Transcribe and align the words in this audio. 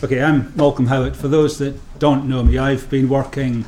Okay, 0.00 0.22
I'm 0.22 0.52
Malcolm 0.54 0.86
Howitt. 0.86 1.16
For 1.16 1.26
those 1.26 1.58
that 1.58 1.74
don't 1.98 2.28
know 2.28 2.44
me, 2.44 2.56
I've 2.56 2.88
been 2.88 3.08
working 3.08 3.64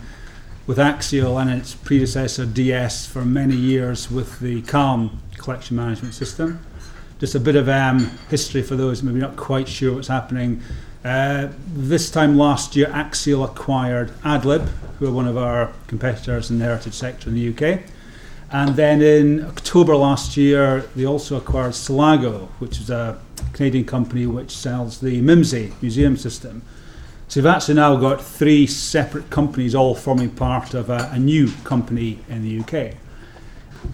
with 0.64 0.78
Axiell 0.78 1.42
and 1.42 1.50
its 1.50 1.74
predecessor 1.74 2.46
DS 2.46 3.04
for 3.04 3.24
many 3.24 3.56
years 3.56 4.08
with 4.12 4.38
the 4.38 4.62
Calm 4.62 5.20
collection 5.38 5.76
management 5.76 6.14
system. 6.14 6.64
Just 7.18 7.34
a 7.34 7.40
bit 7.40 7.56
of 7.56 7.68
um, 7.68 8.16
history 8.28 8.62
for 8.62 8.76
those 8.76 9.02
maybe 9.02 9.18
not 9.18 9.34
quite 9.34 9.66
sure 9.66 9.92
what's 9.92 10.06
happening. 10.06 10.62
Uh, 11.04 11.48
this 11.74 12.12
time 12.12 12.38
last 12.38 12.76
year, 12.76 12.86
Axiell 12.86 13.44
acquired 13.44 14.10
Adlib, 14.20 14.68
who 15.00 15.08
are 15.08 15.12
one 15.12 15.26
of 15.26 15.36
our 15.36 15.72
competitors 15.88 16.48
in 16.48 16.60
the 16.60 16.64
heritage 16.64 16.94
sector 16.94 17.28
in 17.28 17.34
the 17.34 17.48
UK. 17.48 17.80
And 18.52 18.76
then 18.76 19.02
in 19.02 19.44
October 19.44 19.96
last 19.96 20.36
year, 20.36 20.82
they 20.94 21.04
also 21.04 21.36
acquired 21.36 21.72
Selago, 21.72 22.46
which 22.60 22.78
is 22.78 22.88
a 22.88 23.18
Canadian 23.52 23.84
company 23.84 24.26
which 24.26 24.50
sells 24.50 25.00
the 25.00 25.20
Mimsy 25.20 25.72
museum 25.80 26.16
system. 26.16 26.62
So 27.28 27.40
we've 27.40 27.46
actually 27.46 27.74
now 27.74 27.96
got 27.96 28.20
three 28.20 28.66
separate 28.66 29.30
companies 29.30 29.74
all 29.74 29.94
forming 29.94 30.30
part 30.30 30.74
of 30.74 30.90
a, 30.90 31.10
a 31.12 31.18
new 31.18 31.50
company 31.62 32.18
in 32.28 32.42
the 32.42 32.60
UK. 32.60 32.96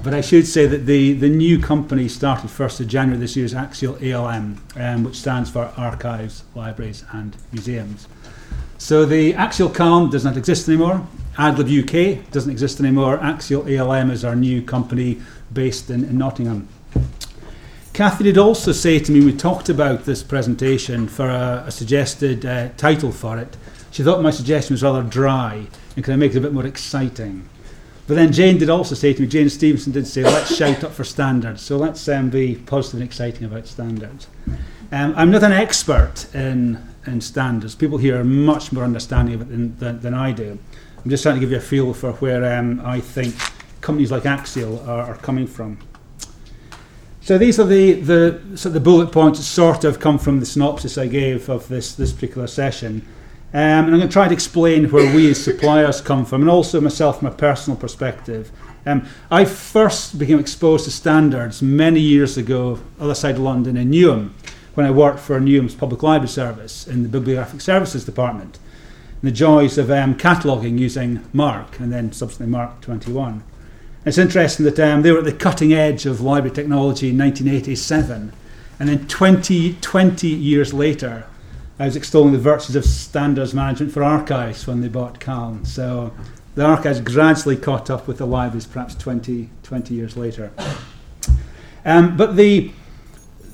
But 0.02 0.14
I 0.14 0.20
should 0.20 0.46
say 0.46 0.66
that 0.66 0.86
the, 0.86 1.12
the 1.12 1.28
new 1.28 1.60
company 1.60 2.08
started 2.08 2.48
1st 2.48 2.80
of 2.80 2.88
January 2.88 3.20
this 3.20 3.36
year 3.36 3.44
is 3.44 3.54
Axiell 3.54 4.00
ALM, 4.02 4.60
um, 4.76 5.04
which 5.04 5.16
stands 5.16 5.50
for 5.50 5.72
Archives, 5.76 6.44
Libraries 6.54 7.04
and 7.12 7.36
Museums. 7.52 8.08
So 8.78 9.04
the 9.04 9.32
Axiell 9.34 9.74
Calm 9.74 10.10
does 10.10 10.24
not 10.24 10.36
exist 10.36 10.68
anymore. 10.68 11.06
Adlib 11.36 11.68
UK 11.82 12.30
doesn't 12.30 12.50
exist 12.50 12.80
anymore. 12.80 13.18
Axiell 13.18 13.78
ALM 13.78 14.10
is 14.10 14.24
our 14.24 14.34
new 14.34 14.62
company 14.62 15.20
based 15.52 15.90
in, 15.90 16.04
in 16.04 16.18
Nottingham. 16.18 16.68
Kathy 17.96 18.24
did 18.24 18.36
also 18.36 18.72
say 18.72 18.98
to 18.98 19.10
me, 19.10 19.24
we 19.24 19.32
talked 19.32 19.70
about 19.70 20.04
this 20.04 20.22
presentation 20.22 21.08
for 21.08 21.30
a, 21.30 21.64
a 21.66 21.70
suggested 21.70 22.44
uh, 22.44 22.68
title 22.76 23.10
for 23.10 23.38
it. 23.38 23.56
She 23.90 24.02
thought 24.02 24.20
my 24.20 24.30
suggestion 24.30 24.74
was 24.74 24.82
rather 24.82 25.02
dry 25.02 25.66
and 25.96 26.04
could 26.04 26.12
I 26.12 26.16
make 26.16 26.32
it 26.32 26.36
a 26.36 26.42
bit 26.42 26.52
more 26.52 26.66
exciting. 26.66 27.48
But 28.06 28.16
then 28.16 28.34
Jane 28.34 28.58
did 28.58 28.68
also 28.68 28.94
say 28.94 29.14
to 29.14 29.22
me, 29.22 29.26
Jane 29.26 29.48
Stevenson 29.48 29.92
did 29.92 30.06
say, 30.06 30.22
let's 30.24 30.54
shout 30.54 30.84
up 30.84 30.92
for 30.92 31.04
standards. 31.04 31.62
So 31.62 31.78
let's 31.78 32.06
um, 32.06 32.28
be 32.28 32.56
positive 32.56 33.00
and 33.00 33.08
exciting 33.08 33.46
about 33.46 33.66
standards. 33.66 34.28
Um, 34.92 35.14
I'm 35.16 35.30
not 35.30 35.42
an 35.42 35.52
expert 35.52 36.26
in, 36.34 36.86
in 37.06 37.22
standards. 37.22 37.74
People 37.74 37.96
here 37.96 38.20
are 38.20 38.24
much 38.24 38.72
more 38.72 38.84
understanding 38.84 39.36
of 39.36 39.40
it 39.40 39.48
than, 39.48 39.74
than, 39.78 40.00
than 40.00 40.12
I 40.12 40.32
do. 40.32 40.58
I'm 41.02 41.08
just 41.08 41.22
trying 41.22 41.36
to 41.36 41.40
give 41.40 41.50
you 41.50 41.56
a 41.56 41.60
feel 41.60 41.94
for 41.94 42.12
where 42.12 42.58
um, 42.58 42.78
I 42.84 43.00
think 43.00 43.34
companies 43.80 44.12
like 44.12 44.24
Axiell 44.24 44.86
are, 44.86 45.12
are 45.12 45.16
coming 45.16 45.46
from. 45.46 45.78
So 47.26 47.38
these 47.38 47.58
are 47.58 47.66
the, 47.66 47.94
the, 47.94 48.40
so 48.54 48.68
the 48.68 48.78
bullet 48.78 49.10
points 49.10 49.40
that 49.40 49.46
sort 49.46 49.82
of 49.82 49.98
come 49.98 50.16
from 50.16 50.38
the 50.38 50.46
synopsis 50.46 50.96
I 50.96 51.08
gave 51.08 51.48
of 51.48 51.66
this, 51.66 51.92
this 51.92 52.12
particular 52.12 52.46
session. 52.46 53.04
Um, 53.52 53.60
and 53.60 53.86
I'm 53.86 53.98
going 53.98 54.02
to 54.02 54.08
try 54.08 54.28
to 54.28 54.32
explain 54.32 54.88
where 54.92 55.12
we 55.12 55.28
as 55.32 55.42
suppliers 55.42 56.00
come 56.00 56.24
from 56.24 56.42
and 56.42 56.48
also 56.48 56.80
myself 56.80 57.18
from 57.18 57.26
a 57.26 57.32
personal 57.32 57.76
perspective. 57.76 58.52
Um, 58.86 59.08
I 59.28 59.44
first 59.44 60.20
became 60.20 60.38
exposed 60.38 60.84
to 60.84 60.92
standards 60.92 61.60
many 61.60 61.98
years 61.98 62.36
ago, 62.36 62.78
other 63.00 63.16
side 63.16 63.34
of 63.34 63.40
London 63.40 63.76
in 63.76 63.90
Newham, 63.90 64.30
when 64.74 64.86
I 64.86 64.92
worked 64.92 65.18
for 65.18 65.40
Newham's 65.40 65.74
Public 65.74 66.04
Library 66.04 66.28
Service 66.28 66.86
in 66.86 67.02
the 67.02 67.08
Bibliographic 67.08 67.60
Services 67.60 68.04
Department 68.04 68.60
the 69.22 69.32
joys 69.32 69.78
of 69.78 69.90
um, 69.90 70.14
cataloguing 70.14 70.78
using 70.78 71.24
MARC 71.32 71.80
and 71.80 71.92
then 71.92 72.12
subsequently 72.12 72.52
MARC 72.52 72.80
21. 72.82 73.42
It's 74.06 74.18
interesting 74.18 74.64
that 74.66 74.78
um, 74.78 75.02
they 75.02 75.10
were 75.10 75.18
at 75.18 75.24
the 75.24 75.32
cutting 75.32 75.72
edge 75.72 76.06
of 76.06 76.20
library 76.20 76.54
technology 76.54 77.10
in 77.10 77.18
1987, 77.18 78.32
and 78.78 78.88
then 78.88 79.08
20, 79.08 79.74
20 79.80 80.28
years 80.28 80.72
later, 80.72 81.26
I 81.80 81.86
was 81.86 81.96
extolling 81.96 82.32
the 82.32 82.38
virtues 82.38 82.76
of 82.76 82.84
standards 82.84 83.52
management 83.52 83.92
for 83.92 84.04
archives 84.04 84.64
when 84.64 84.80
they 84.80 84.86
bought 84.86 85.18
Calm. 85.18 85.64
So 85.64 86.14
the 86.54 86.64
archives 86.64 87.00
gradually 87.00 87.56
caught 87.56 87.90
up 87.90 88.06
with 88.06 88.18
the 88.18 88.26
libraries 88.26 88.64
perhaps 88.64 88.94
20, 88.94 89.50
20 89.64 89.94
years 89.94 90.16
later. 90.16 90.52
Um, 91.84 92.16
but 92.16 92.36
the 92.36 92.70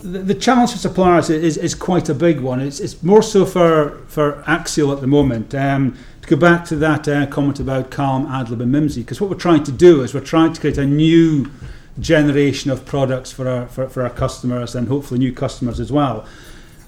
the, 0.03 0.19
the 0.19 0.35
challenge 0.35 0.73
for 0.73 0.79
suppliers 0.79 1.31
is, 1.31 1.57
is 1.57 1.75
quite 1.75 2.09
a 2.09 2.15
big 2.15 2.41
one. 2.41 2.61
It's, 2.61 2.81
it's 2.81 3.03
more 3.03 3.23
so 3.23 3.47
for, 3.47 4.03
for 4.09 4.43
Axiell 4.49 4.93
at 4.93 5.01
the 5.01 5.07
moment. 5.07 5.55
Um, 5.55 5.97
to 6.23 6.29
go 6.29 6.37
back 6.37 6.65
to 6.67 6.77
that 6.77 7.09
uh, 7.09 7.27
comment 7.27 7.59
about 7.59 7.91
Calm, 7.91 8.27
Adlib, 8.27 8.63
and 8.63 8.73
Mimsy, 8.73 9.03
because 9.03 9.21
what 9.21 9.29
we're 9.29 9.37
trying 9.37 9.65
to 9.65 9.73
do 9.73 10.03
is 10.03 10.15
we're 10.15 10.21
trying 10.21 10.53
to 10.53 10.61
create 10.61 10.79
a 10.79 10.87
new 10.87 11.51
generation 11.99 12.71
of 12.71 12.87
products 12.87 13.33
for 13.33 13.49
our, 13.49 13.67
for, 13.67 13.89
for 13.89 14.03
our 14.03 14.11
customers 14.11 14.75
and 14.75 14.89
hopefully 14.89 15.19
new 15.19 15.33
customers 15.33 15.81
as 15.81 15.91
well. 15.91 16.27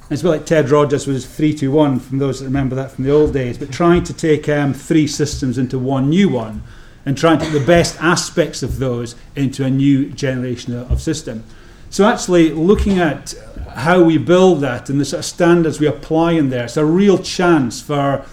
It's 0.09 0.21
a 0.21 0.25
bit 0.25 0.31
like 0.31 0.47
Ted 0.47 0.71
Rogers 0.71 1.07
was 1.07 1.27
321 1.27 1.99
from 1.99 2.19
those 2.19 2.39
that 2.39 2.47
remember 2.47 2.77
that 2.77 2.93
from 2.93 3.05
the 3.05 3.11
old 3.11 3.33
days, 3.33 3.59
but 3.59 3.73
trying 3.73 4.05
to 4.05 4.13
take 4.13 4.49
um, 4.49 4.73
three 4.73 5.07
systems 5.07 5.59
into 5.59 5.79
one 5.79 6.09
new 6.11 6.29
one 6.29 6.63
and 7.05 7.19
trying 7.19 7.39
to 7.39 7.45
take 7.45 7.55
the 7.55 7.67
best 7.67 8.01
aspects 8.01 8.63
of 8.63 8.79
those 8.79 9.17
into 9.35 9.65
a 9.65 9.71
new 9.71 10.11
generation 10.11 10.75
of, 10.77 10.91
of 10.93 11.03
system. 11.03 11.43
So 11.91 12.07
actually 12.07 12.51
looking 12.51 12.99
at 12.99 13.35
how 13.75 14.03
we 14.05 14.19
build 14.19 14.61
that 14.61 14.89
and 14.89 15.01
the 15.01 15.05
sort 15.05 15.21
of 15.21 15.25
standards 15.25 15.81
we 15.81 15.87
apply 15.87 16.33
in 16.33 16.51
there, 16.51 16.65
it's 16.65 16.77
a 16.77 16.85
real 16.85 17.19
chance 17.19 17.81
for 17.81 18.25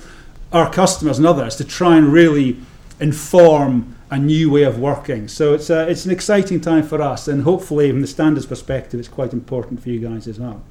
our 0.51 0.71
customers 0.71 1.17
and 1.17 1.27
others 1.27 1.55
to 1.57 1.63
try 1.63 1.97
and 1.97 2.11
really 2.11 2.57
inform 2.99 3.95
a 4.11 4.17
new 4.17 4.51
way 4.51 4.63
of 4.63 4.77
working. 4.77 5.29
So 5.29 5.53
it's 5.53 5.69
a, 5.69 5.89
it's 5.89 6.05
an 6.05 6.11
exciting 6.11 6.59
time 6.59 6.83
for 6.83 7.01
us, 7.01 7.29
and 7.29 7.43
hopefully, 7.43 7.89
from 7.89 8.01
the 8.01 8.07
standards 8.07 8.45
perspective, 8.45 8.99
it's 8.99 9.07
quite 9.07 9.31
important 9.31 9.81
for 9.81 9.89
you 9.89 9.99
guys 9.99 10.27
as 10.27 10.37
well. 10.37 10.61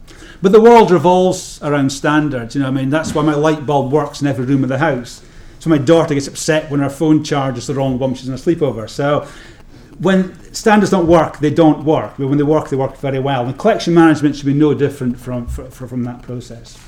But 0.43 0.53
the 0.53 0.61
world 0.61 0.91
revolves 0.91 1.61
around 1.63 1.91
standards. 1.91 2.55
You 2.55 2.61
know, 2.61 2.69
I 2.69 2.71
mean, 2.71 2.91
that's 2.91 3.15
why 3.15 3.23
my 3.23 3.35
light 3.35 3.65
bulb 3.65 3.91
works 3.91 4.21
in 4.21 4.27
every 4.27 4.45
room 4.45 4.63
of 4.63 4.69
the 4.69 4.79
house. 4.79 5.23
So 5.59 5.71
my 5.71 5.79
daughter 5.79 6.15
gets 6.15 6.29
upset 6.29 6.71
when 6.71 6.81
her 6.81 6.91
phone 6.91 7.25
charges 7.25 7.67
the 7.67 7.75
wrong 7.75 7.99
one 7.99 8.15
she's 8.15 8.29
in 8.29 8.35
a 8.35 8.37
sleepover. 8.37 8.89
So 8.89 9.27
when 9.99 10.55
standards 10.55 10.91
don't 10.91 11.07
work, 11.07 11.39
they 11.39 11.51
don't 11.51 11.85
work. 11.85 12.15
But 12.19 12.29
when 12.29 12.39
they 12.39 12.45
work, 12.45 12.69
they 12.69 12.77
work 12.77 12.97
very 12.97 13.21
well. 13.21 13.47
And 13.47 13.59
collection 13.59 13.95
management 13.95 14.37
should 14.37 14.47
be 14.47 14.55
no 14.55 14.73
different 14.73 15.19
from, 15.19 15.47
from, 15.47 15.71
from 15.71 16.05
that 16.05 16.23
process. 16.23 16.79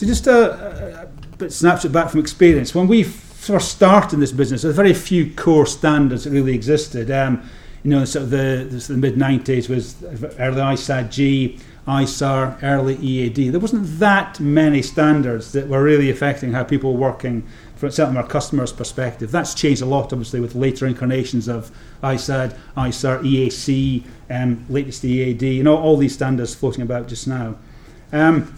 So 0.00 0.06
just 0.06 0.26
a, 0.28 1.02
a 1.02 1.36
bit 1.36 1.52
snapshot 1.52 1.92
back 1.92 2.08
from 2.08 2.20
experience. 2.20 2.74
When 2.74 2.88
we 2.88 3.02
first 3.02 3.70
started 3.70 4.14
in 4.14 4.20
this 4.20 4.32
business, 4.32 4.62
there 4.62 4.70
were 4.70 4.74
very 4.74 4.94
few 4.94 5.30
core 5.34 5.66
standards 5.66 6.24
that 6.24 6.30
really 6.30 6.54
existed. 6.54 7.10
Um, 7.10 7.42
you 7.82 7.90
know, 7.90 8.06
sort 8.06 8.22
of 8.22 8.30
the, 8.30 8.66
the 8.70 8.96
mid 8.96 9.16
90s 9.16 9.68
was 9.68 10.02
early 10.38 10.56
ISAD 10.56 11.10
G, 11.10 11.58
ISAAR, 11.86 12.62
early 12.62 12.96
EAD. 12.96 13.52
There 13.52 13.60
wasn't 13.60 13.98
that 13.98 14.40
many 14.40 14.80
standards 14.80 15.52
that 15.52 15.68
were 15.68 15.82
really 15.82 16.08
affecting 16.08 16.54
how 16.54 16.64
people 16.64 16.94
were 16.94 16.98
working 16.98 17.46
from 17.76 17.90
certainly 17.90 18.22
our 18.22 18.26
customers' 18.26 18.72
perspective. 18.72 19.30
That's 19.30 19.52
changed 19.52 19.82
a 19.82 19.84
lot, 19.84 20.14
obviously, 20.14 20.40
with 20.40 20.54
later 20.54 20.86
incarnations 20.86 21.46
of 21.46 21.70
ISAD, 22.02 22.56
ISAAR, 22.74 23.20
EAC, 23.22 24.06
um, 24.30 24.64
latest 24.70 25.04
EAD, 25.04 25.42
you 25.42 25.62
know, 25.62 25.76
all 25.76 25.98
these 25.98 26.14
standards 26.14 26.54
floating 26.54 26.80
about 26.80 27.06
just 27.06 27.28
now. 27.28 27.56
Um, 28.14 28.54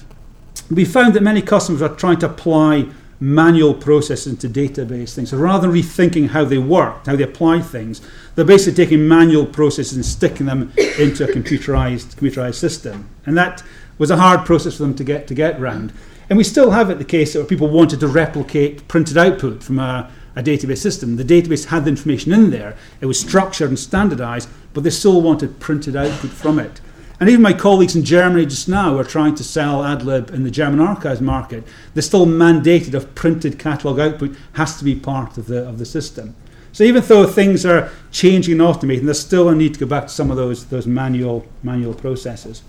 we 0.75 0.85
found 0.85 1.15
that 1.15 1.23
many 1.23 1.43
customers 1.43 1.83
are 1.83 1.95
trying 1.95 2.19
to 2.21 2.27
apply 2.27 2.89
manual 3.21 3.73
processes 3.73 4.27
into 4.27 4.49
database 4.49 5.15
things. 5.15 5.31
So 5.31 5.37
rather 5.37 5.69
than 5.69 5.77
rethinking 5.77 6.31
how 6.31 6.45
they 6.45 6.59
work, 6.59 7.07
how 7.07 7.15
they 7.15 7.23
apply 7.23 7.61
things, 7.61 8.01
they're 8.35 8.45
basically 8.45 8.85
taking 8.85 9.07
manual 9.07 9.47
processes 9.47 9.95
and 9.95 10.05
sticking 10.05 10.47
them 10.47 10.73
into 10.99 11.25
a 11.25 11.29
computerized 11.29 12.17
computerized 12.17 12.57
system. 12.57 13.09
And 13.25 13.37
that 13.39 13.63
was 13.99 14.11
a 14.11 14.17
hard 14.17 14.45
process 14.45 14.77
for 14.77 14.83
them 14.83 14.95
to 14.97 15.05
get 15.05 15.29
to 15.29 15.35
get 15.35 15.61
around. 15.61 15.93
And 16.29 16.37
we 16.37 16.45
still 16.45 16.71
have 16.73 16.91
it 16.91 16.99
the 16.99 17.05
case 17.05 17.35
that 17.35 17.49
people 17.49 17.69
wanted 17.69 18.01
to 18.01 18.09
replicate 18.09 18.89
printed 18.89 19.17
output 19.17 19.63
from 19.63 19.79
a, 19.79 20.11
a 20.35 20.43
database 20.43 20.79
system. 20.79 21.17
The 21.17 21.25
database 21.25 21.67
had 21.67 21.85
the 21.85 21.91
information 21.91 22.33
in 22.33 22.51
there, 22.51 22.77
it 23.01 23.07
was 23.07 23.21
structured 23.21 23.69
and 23.69 23.79
standardized, 23.79 24.49
but 24.73 24.83
they 24.83 24.91
still 24.91 25.23
wanted 25.23 25.61
printed 25.61 25.95
output 25.95 26.31
from 26.31 26.59
it. 26.59 26.81
And 27.23 27.31
even 27.31 27.43
my 27.43 27.53
colleagues 27.53 27.95
in 27.95 28.03
Germany 28.03 28.47
just 28.47 28.69
now 28.69 28.99
are 28.99 29.05
trying 29.05 29.37
to 29.37 29.45
sell 29.45 29.83
Adlib 29.85 30.33
in 30.33 30.43
the 30.43 30.51
German 30.51 30.81
archives 30.81 31.21
market. 31.21 31.63
They're 31.95 32.03
still 32.03 32.27
mandated 32.27 32.95
of 32.95 33.15
printed 33.15 33.61
catalogue 33.61 34.01
output 34.01 34.37
has 34.55 34.77
to 34.79 34.85
be 34.85 34.97
part 34.97 35.39
of 35.39 35.47
the, 35.47 35.65
of 35.65 35.79
the 35.79 35.87
system. 35.87 36.35
So 36.73 36.83
even 36.83 37.01
though 37.05 37.25
things 37.29 37.65
are 37.65 37.93
changing 38.11 38.55
and 38.55 38.61
automating, 38.61 39.05
there's 39.05 39.21
still 39.21 39.49
a 39.49 39.55
need 39.55 39.75
to 39.75 39.79
go 39.79 39.87
back 39.87 40.09
to 40.09 40.13
some 40.13 40.33
of 40.33 40.37
those, 40.37 40.67
those 40.67 40.89
manual, 40.89 41.47
manual 41.63 41.95
processes. 41.95 42.65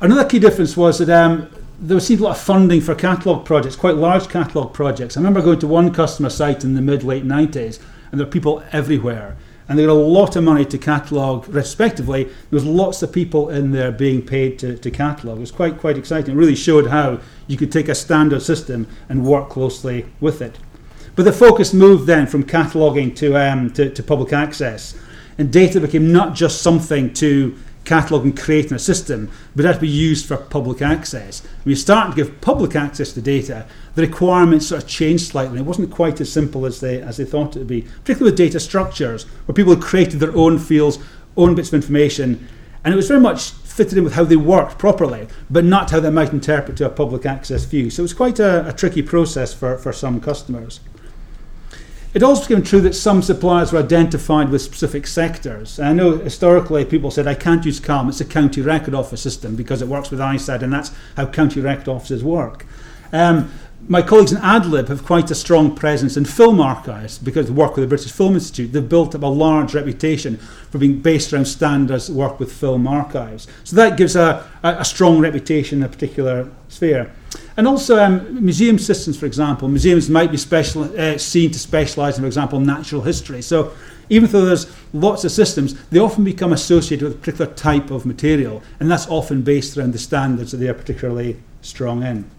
Another 0.00 0.24
key 0.24 0.38
difference 0.38 0.74
was 0.74 0.96
that 1.00 1.10
um, 1.10 1.50
there 1.78 2.00
seemed 2.00 2.20
a 2.20 2.24
lot 2.24 2.38
of 2.38 2.42
funding 2.42 2.80
for 2.80 2.94
catalogue 2.94 3.44
projects, 3.44 3.76
quite 3.76 3.96
large 3.96 4.30
catalogue 4.30 4.72
projects. 4.72 5.18
I 5.18 5.20
remember 5.20 5.42
going 5.42 5.58
to 5.58 5.66
one 5.66 5.92
customer 5.92 6.30
site 6.30 6.64
in 6.64 6.72
the 6.72 6.80
mid 6.80 7.04
late 7.04 7.26
90s, 7.26 7.78
and 8.10 8.18
there 8.18 8.24
were 8.26 8.32
people 8.32 8.64
everywhere. 8.72 9.36
And 9.68 9.78
they 9.78 9.86
got 9.86 9.92
a 9.92 9.94
lot 9.94 10.36
of 10.36 10.44
money 10.44 10.64
to 10.64 10.78
catalogue, 10.78 11.48
respectively. 11.48 12.24
There 12.24 12.32
was 12.50 12.64
lots 12.64 13.02
of 13.02 13.12
people 13.12 13.48
in 13.48 13.70
there 13.70 13.92
being 13.92 14.20
paid 14.20 14.58
to, 14.58 14.76
to 14.76 14.90
catalogue. 14.90 15.38
It 15.38 15.40
was 15.40 15.52
quite 15.52 15.78
quite 15.78 15.96
exciting. 15.96 16.34
It 16.34 16.38
really 16.38 16.56
showed 16.56 16.88
how 16.88 17.20
you 17.46 17.56
could 17.56 17.72
take 17.72 17.88
a 17.88 17.94
standard 17.94 18.42
system 18.42 18.86
and 19.08 19.24
work 19.24 19.48
closely 19.48 20.06
with 20.20 20.42
it. 20.42 20.58
But 21.14 21.24
the 21.24 21.32
focus 21.32 21.72
moved 21.72 22.06
then 22.06 22.26
from 22.26 22.42
cataloguing 22.42 23.14
to, 23.16 23.36
um, 23.36 23.70
to, 23.72 23.90
to 23.90 24.02
public 24.02 24.32
access. 24.32 24.94
And 25.38 25.52
data 25.52 25.80
became 25.80 26.12
not 26.12 26.34
just 26.34 26.62
something 26.62 27.12
to 27.14 27.56
catalogue 27.84 28.24
and 28.24 28.38
creating 28.38 28.74
a 28.74 28.78
system, 28.78 29.30
but 29.54 29.64
it 29.64 29.68
had 29.68 29.74
to 29.76 29.80
be 29.80 29.88
used 29.88 30.26
for 30.26 30.36
public 30.36 30.80
access. 30.80 31.40
When 31.64 31.70
you 31.70 31.76
start 31.76 32.10
to 32.10 32.16
give 32.16 32.40
public 32.40 32.76
access 32.76 33.12
to 33.12 33.20
data, 33.20 33.66
the 33.94 34.02
requirements 34.02 34.68
sort 34.68 34.82
of 34.82 34.88
changed 34.88 35.26
slightly. 35.26 35.58
It 35.58 35.66
wasn't 35.66 35.90
quite 35.90 36.20
as 36.20 36.32
simple 36.32 36.66
as 36.66 36.80
they 36.80 37.00
as 37.00 37.16
they 37.16 37.24
thought 37.24 37.56
it 37.56 37.60
would 37.60 37.68
be, 37.68 37.82
particularly 37.82 38.30
with 38.30 38.38
data 38.38 38.60
structures, 38.60 39.24
where 39.46 39.54
people 39.54 39.74
had 39.74 39.82
created 39.82 40.20
their 40.20 40.36
own 40.36 40.58
fields, 40.58 40.98
own 41.36 41.54
bits 41.54 41.68
of 41.68 41.74
information, 41.74 42.46
and 42.84 42.92
it 42.92 42.96
was 42.96 43.08
very 43.08 43.20
much 43.20 43.50
fitted 43.50 43.96
in 43.96 44.04
with 44.04 44.14
how 44.14 44.24
they 44.24 44.36
worked 44.36 44.78
properly, 44.78 45.26
but 45.48 45.64
not 45.64 45.90
how 45.90 46.00
they 46.00 46.10
might 46.10 46.32
interpret 46.32 46.76
to 46.76 46.86
a 46.86 46.90
public 46.90 47.24
access 47.24 47.64
view. 47.64 47.90
So 47.90 48.02
it 48.02 48.04
was 48.04 48.14
quite 48.14 48.38
a, 48.38 48.68
a 48.68 48.72
tricky 48.72 49.02
process 49.02 49.54
for, 49.54 49.78
for 49.78 49.92
some 49.92 50.20
customers. 50.20 50.80
It 52.14 52.22
also 52.22 52.42
became 52.46 52.62
true 52.62 52.82
that 52.82 52.94
some 52.94 53.22
suppliers 53.22 53.72
were 53.72 53.78
identified 53.78 54.50
with 54.50 54.60
specific 54.60 55.06
sectors. 55.06 55.80
I 55.80 55.94
know 55.94 56.18
historically 56.18 56.84
people 56.84 57.10
said, 57.10 57.26
I 57.26 57.34
can't 57.34 57.64
use 57.64 57.80
CALM, 57.80 58.10
it's 58.10 58.20
a 58.20 58.26
county 58.26 58.60
record 58.60 58.94
office 58.94 59.22
system 59.22 59.56
because 59.56 59.80
it 59.80 59.88
works 59.88 60.10
with 60.10 60.20
ISAD 60.20 60.62
and 60.62 60.72
that's 60.72 60.90
how 61.16 61.26
county 61.26 61.60
record 61.60 61.88
offices 61.88 62.22
work. 62.22 62.66
Um, 63.12 63.50
my 63.88 64.02
colleagues 64.02 64.30
in 64.30 64.38
AdLib 64.38 64.88
have 64.88 65.04
quite 65.04 65.30
a 65.30 65.34
strong 65.34 65.74
presence 65.74 66.16
in 66.16 66.24
film 66.24 66.60
archives 66.60 67.18
because 67.18 67.46
they 67.46 67.52
work 67.52 67.76
with 67.76 67.82
the 67.82 67.88
British 67.88 68.12
Film 68.12 68.34
Institute. 68.34 68.72
They've 68.72 68.88
built 68.88 69.14
up 69.14 69.22
a 69.22 69.26
large 69.26 69.74
reputation 69.74 70.36
for 70.36 70.78
being 70.78 71.00
based 71.00 71.32
around 71.32 71.46
standards 71.46 72.06
that 72.06 72.12
work 72.12 72.38
with 72.38 72.52
film 72.52 72.86
archives. 72.86 73.48
So 73.64 73.74
that 73.76 73.96
gives 73.96 74.14
a, 74.14 74.48
a, 74.62 74.76
a 74.80 74.84
strong 74.84 75.18
reputation 75.18 75.78
in 75.78 75.84
a 75.84 75.88
particular 75.88 76.48
sphere. 76.68 77.10
And 77.56 77.68
also 77.68 78.02
um, 78.02 78.44
museum 78.44 78.78
systems, 78.78 79.18
for 79.18 79.26
example. 79.26 79.68
Museums 79.68 80.08
might 80.08 80.30
be 80.30 80.36
special, 80.36 80.84
uh, 80.98 81.18
seen 81.18 81.50
to 81.50 81.58
specialise 81.58 82.16
in, 82.16 82.22
for 82.22 82.26
example, 82.26 82.60
natural 82.60 83.02
history. 83.02 83.42
So 83.42 83.72
even 84.08 84.30
though 84.30 84.44
there's 84.44 84.70
lots 84.92 85.24
of 85.24 85.32
systems, 85.32 85.74
they 85.88 85.98
often 85.98 86.24
become 86.24 86.52
associated 86.52 87.04
with 87.04 87.14
a 87.14 87.18
particular 87.18 87.50
type 87.54 87.90
of 87.90 88.04
material, 88.04 88.62
and 88.80 88.90
that's 88.90 89.08
often 89.08 89.42
based 89.42 89.76
around 89.76 89.92
the 89.92 89.98
standards 89.98 90.52
that 90.52 90.58
they 90.58 90.68
are 90.68 90.74
particularly 90.74 91.36
strong 91.62 92.02
in. 92.02 92.30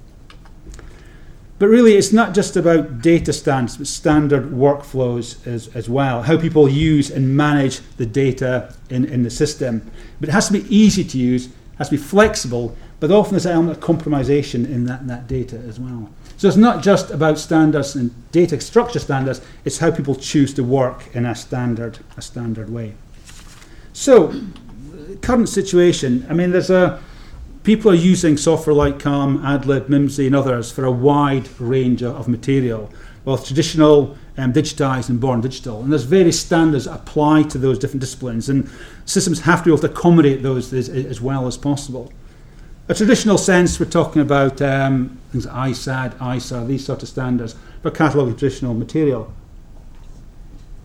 But 1.60 1.68
really, 1.68 1.96
it's 1.96 2.12
not 2.12 2.34
just 2.34 2.58
about 2.58 3.02
data 3.02 3.32
standards, 3.32 3.78
but 3.78 3.88
standard 3.88 4.52
workflows 4.52 5.46
as, 5.48 5.70
as 5.76 5.90
well, 5.90 6.24
how 6.24 6.38
people 6.38 6.68
use 6.68 7.10
and 7.10 7.38
manage 7.38 7.80
the 7.98 8.06
data 8.06 8.76
in, 8.90 9.06
in 9.06 9.24
the 9.24 9.30
system. 9.30 9.90
But 10.20 10.30
it 10.30 10.34
has 10.34 10.48
to 10.48 10.54
be 10.54 10.76
easy 10.76 11.04
to 11.06 11.18
use, 11.18 11.50
has 11.78 11.90
to 11.90 11.96
be 11.96 12.04
flexible, 12.04 12.76
but 13.04 13.12
often 13.12 13.34
there's 13.34 13.46
an 13.46 13.52
element 13.52 13.78
of 13.78 13.84
compromisation 13.84 14.64
in 14.64 14.86
that, 14.86 15.02
in 15.02 15.08
that 15.08 15.28
data 15.28 15.58
as 15.68 15.78
well. 15.78 16.10
So 16.38 16.48
it's 16.48 16.56
not 16.56 16.82
just 16.82 17.12
about 17.12 17.38
standards 17.38 17.98
and 17.98 18.14
data 18.32 18.62
structure 18.62 19.00
standards, 19.00 19.42
it's 19.66 19.80
how 19.80 19.92
people 19.92 20.16
choose 20.16 20.54
to 20.54 20.64
work 20.64 21.14
in 21.14 21.26
a 21.26 21.36
standard, 21.36 22.00
a 22.16 22.22
standard 22.22 22.70
way. 22.70 22.94
So, 23.92 24.34
current 25.22 25.50
situation, 25.50 26.26
I 26.30 26.34
mean, 26.34 26.52
there's 26.52 26.70
a 26.70 27.04
people 27.64 27.92
are 27.92 27.94
using 27.94 28.38
software 28.38 28.74
like 28.74 29.00
CALM, 29.00 29.40
AdLib, 29.40 29.90
Mimsy, 29.90 30.28
and 30.28 30.34
others 30.34 30.72
for 30.72 30.86
a 30.86 30.92
wide 30.92 31.50
range 31.60 32.02
of 32.02 32.30
material, 32.30 32.90
both 33.26 33.46
traditional, 33.46 34.18
um, 34.38 34.54
digitized, 34.54 35.10
and 35.10 35.20
born 35.20 35.42
digital. 35.42 35.82
And 35.82 35.92
there's 35.92 36.04
various 36.04 36.40
standards 36.40 36.86
that 36.86 36.94
apply 36.94 37.44
to 37.44 37.58
those 37.58 37.78
different 37.78 38.00
disciplines, 38.00 38.48
and 38.48 38.70
systems 39.04 39.42
have 39.42 39.60
to 39.60 39.66
be 39.66 39.72
able 39.72 39.82
to 39.82 39.92
accommodate 39.92 40.42
those 40.42 40.72
as, 40.72 40.88
as 40.88 41.20
well 41.20 41.48
as 41.48 41.58
possible. 41.58 42.10
A 42.90 42.94
traditional 42.94 43.38
sense, 43.38 43.80
we're 43.80 43.86
talking 43.86 44.22
about 44.22 44.62
um, 44.62 45.18
things 45.32 45.46
like 45.46 45.72
ISAD, 45.72 46.36
ISA, 46.36 46.66
these 46.68 46.86
sort 46.86 47.02
of 47.02 47.08
standards 47.08 47.56
for 47.82 47.90
cataloguing 47.92 48.38
traditional 48.38 48.74
material. 48.74 49.34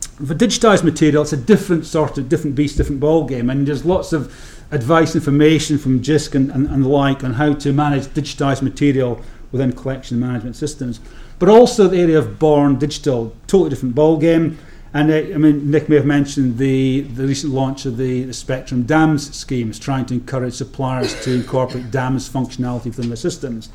For 0.01 0.35
digitized 0.35 0.85
material, 0.85 1.23
it's 1.23 1.33
a 1.33 1.37
different 1.37 1.87
sort 1.87 2.17
of 2.17 2.29
different 2.29 2.55
beast, 2.55 2.77
different 2.77 3.01
ball 3.01 3.25
game, 3.25 3.51
and 3.51 3.67
there's 3.67 3.85
lots 3.85 4.13
of 4.13 4.33
advice, 4.71 5.17
information 5.17 5.77
from 5.77 6.01
JISC 6.01 6.37
and, 6.37 6.53
and, 6.53 6.69
and 6.69 6.85
the 6.85 6.89
like 6.89 7.25
on 7.25 7.33
how 7.33 7.53
to 7.55 7.73
manage 7.73 8.05
digitized 8.07 8.63
material 8.63 9.21
within 9.51 9.73
collection 9.73 10.21
management 10.21 10.55
systems. 10.55 11.01
But 11.41 11.49
also 11.49 11.89
the 11.89 11.99
area 11.99 12.19
of 12.19 12.39
born 12.39 12.79
digital, 12.79 13.35
totally 13.49 13.71
different 13.71 13.97
ball 13.97 14.19
game. 14.19 14.57
And 14.95 15.11
uh, 15.11 15.17
I 15.17 15.37
mean, 15.37 15.71
Nick 15.71 15.89
may 15.89 15.97
have 15.97 16.07
mentioned 16.07 16.59
the, 16.59 17.03
the 17.03 17.27
recent 17.27 17.53
launch 17.53 17.85
of 17.85 17.97
the, 17.97 18.25
the 18.25 18.33
Spectrum 18.33 18.85
DAMS 18.85 19.35
schemes, 19.35 19.79
trying 19.79 20.07
to 20.07 20.15
encourage 20.15 20.55
suppliers 20.55 21.21
to 21.25 21.35
incorporate 21.35 21.91
DAMS 21.91 22.29
functionality 22.29 22.87
within 22.87 23.09
their 23.09 23.17
systems. 23.17 23.69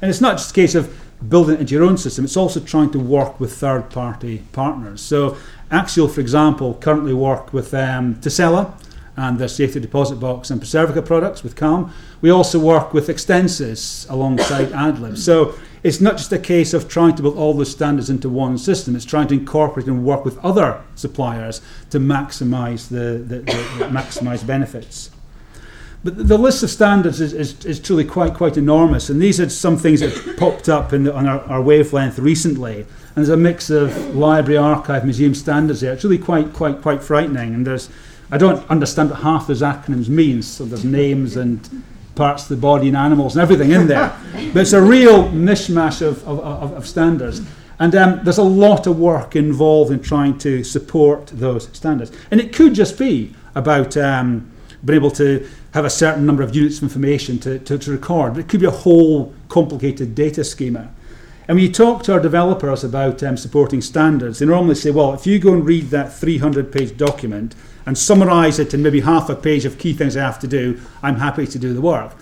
And 0.00 0.10
it's 0.10 0.20
not 0.20 0.38
just 0.38 0.52
a 0.52 0.54
case 0.54 0.74
of 0.74 0.94
building 1.28 1.56
it 1.56 1.60
into 1.60 1.74
your 1.74 1.84
own 1.84 1.96
system, 1.96 2.24
it's 2.24 2.36
also 2.36 2.60
trying 2.60 2.90
to 2.90 2.98
work 2.98 3.38
with 3.38 3.52
third 3.54 3.90
party 3.90 4.42
partners. 4.52 5.00
So, 5.00 5.36
Axiell, 5.70 6.10
for 6.10 6.20
example, 6.20 6.74
currently 6.74 7.14
work 7.14 7.52
with 7.52 7.72
um, 7.74 8.16
Tessella 8.16 8.72
and 9.16 9.38
their 9.38 9.48
safety 9.48 9.78
deposit 9.78 10.16
box 10.16 10.50
and 10.50 10.60
Preservica 10.60 11.04
products 11.04 11.42
with 11.42 11.54
CALM. 11.54 11.92
We 12.20 12.30
also 12.30 12.58
work 12.58 12.94
with 12.94 13.08
Extensis 13.08 14.06
alongside 14.08 14.68
AdLib. 14.68 15.18
So 15.18 15.54
it's 15.82 16.00
not 16.00 16.16
just 16.16 16.32
a 16.32 16.38
case 16.38 16.72
of 16.74 16.88
trying 16.88 17.16
to 17.16 17.22
build 17.22 17.36
all 17.36 17.54
the 17.54 17.66
standards 17.66 18.08
into 18.08 18.28
one 18.28 18.56
system, 18.56 18.94
it's 18.94 19.04
trying 19.04 19.26
to 19.28 19.34
incorporate 19.34 19.86
and 19.86 20.04
work 20.04 20.24
with 20.24 20.38
other 20.44 20.82
suppliers 20.94 21.60
to 21.90 21.98
maximize 21.98 22.88
the, 22.88 23.18
the, 23.18 23.40
the, 23.40 23.52
the 23.78 23.84
maximize 23.90 24.46
benefits. 24.46 25.10
But 26.04 26.28
the 26.28 26.38
list 26.38 26.62
of 26.64 26.70
standards 26.70 27.20
is, 27.20 27.32
is, 27.32 27.64
is, 27.64 27.78
truly 27.78 28.04
quite 28.04 28.34
quite 28.34 28.56
enormous, 28.56 29.08
and 29.08 29.22
these 29.22 29.40
are 29.40 29.48
some 29.48 29.76
things 29.76 30.00
that 30.00 30.36
popped 30.38 30.68
up 30.68 30.92
in 30.92 31.04
the, 31.04 31.14
on 31.14 31.28
our, 31.28 31.40
our 31.42 31.62
wavelength 31.62 32.18
recently. 32.18 32.80
And 32.80 33.16
there's 33.16 33.28
a 33.28 33.36
mix 33.36 33.70
of 33.70 34.16
library, 34.16 34.56
archive, 34.56 35.04
museum 35.04 35.34
standards 35.34 35.80
there. 35.80 35.92
It's 35.92 36.02
really 36.02 36.18
quite 36.18 36.52
quite 36.52 36.82
quite 36.82 37.04
frightening, 37.04 37.54
and 37.54 37.64
there's 37.64 37.88
I 38.32 38.38
don't 38.38 38.68
understand 38.68 39.10
what 39.10 39.20
half 39.20 39.46
those 39.46 39.62
acronyms 39.62 40.08
means. 40.08 40.48
So 40.48 40.64
there's 40.64 40.84
names 40.84 41.36
and 41.36 41.84
parts 42.14 42.44
of 42.44 42.48
the 42.50 42.56
body 42.56 42.88
and 42.88 42.96
animals 42.96 43.34
and 43.34 43.42
everything 43.42 43.70
in 43.70 43.86
there. 43.86 44.16
but 44.52 44.62
it's 44.62 44.72
a 44.72 44.82
real 44.82 45.28
mishmash 45.28 46.02
of, 46.02 46.26
of, 46.26 46.40
of, 46.40 46.72
of 46.72 46.86
standards. 46.86 47.40
And 47.78 47.94
um, 47.94 48.20
there's 48.22 48.38
a 48.38 48.42
lot 48.42 48.86
of 48.86 48.98
work 48.98 49.34
involved 49.34 49.90
in 49.90 50.00
trying 50.00 50.38
to 50.38 50.62
support 50.62 51.26
those 51.28 51.68
standards. 51.76 52.12
And 52.30 52.40
it 52.40 52.54
could 52.54 52.74
just 52.74 52.98
be 52.98 53.34
about 53.54 53.96
um, 53.96 54.52
being 54.84 54.98
able 55.00 55.10
to 55.12 55.48
have 55.74 55.84
a 55.84 55.90
certain 55.90 56.26
number 56.26 56.42
of 56.42 56.54
units 56.54 56.78
of 56.78 56.84
information 56.84 57.38
to, 57.40 57.58
to, 57.60 57.78
to 57.78 57.90
record. 57.90 58.34
But 58.34 58.40
it 58.40 58.48
could 58.48 58.60
be 58.60 58.66
a 58.66 58.70
whole 58.70 59.34
complicated 59.48 60.14
data 60.14 60.44
schema. 60.44 60.90
And 61.48 61.56
when 61.56 61.66
you 61.66 61.72
talk 61.72 62.04
to 62.04 62.12
our 62.12 62.20
developers 62.20 62.84
about 62.84 63.22
um, 63.22 63.36
supporting 63.36 63.80
standards, 63.80 64.38
they 64.38 64.46
normally 64.46 64.74
say, 64.74 64.90
well, 64.90 65.12
if 65.12 65.26
you 65.26 65.38
go 65.38 65.52
and 65.52 65.66
read 65.66 65.90
that 65.90 66.12
300 66.12 66.70
page 66.70 66.96
document, 66.96 67.54
and 67.86 67.96
summarize 67.96 68.58
it 68.58 68.74
in 68.74 68.82
maybe 68.82 69.00
half 69.00 69.28
a 69.28 69.36
page 69.36 69.64
of 69.64 69.78
key 69.78 69.92
things 69.92 70.16
I 70.16 70.22
have 70.22 70.38
to 70.40 70.48
do, 70.48 70.80
I'm 71.02 71.16
happy 71.16 71.46
to 71.46 71.58
do 71.58 71.74
the 71.74 71.80
work. 71.80 72.14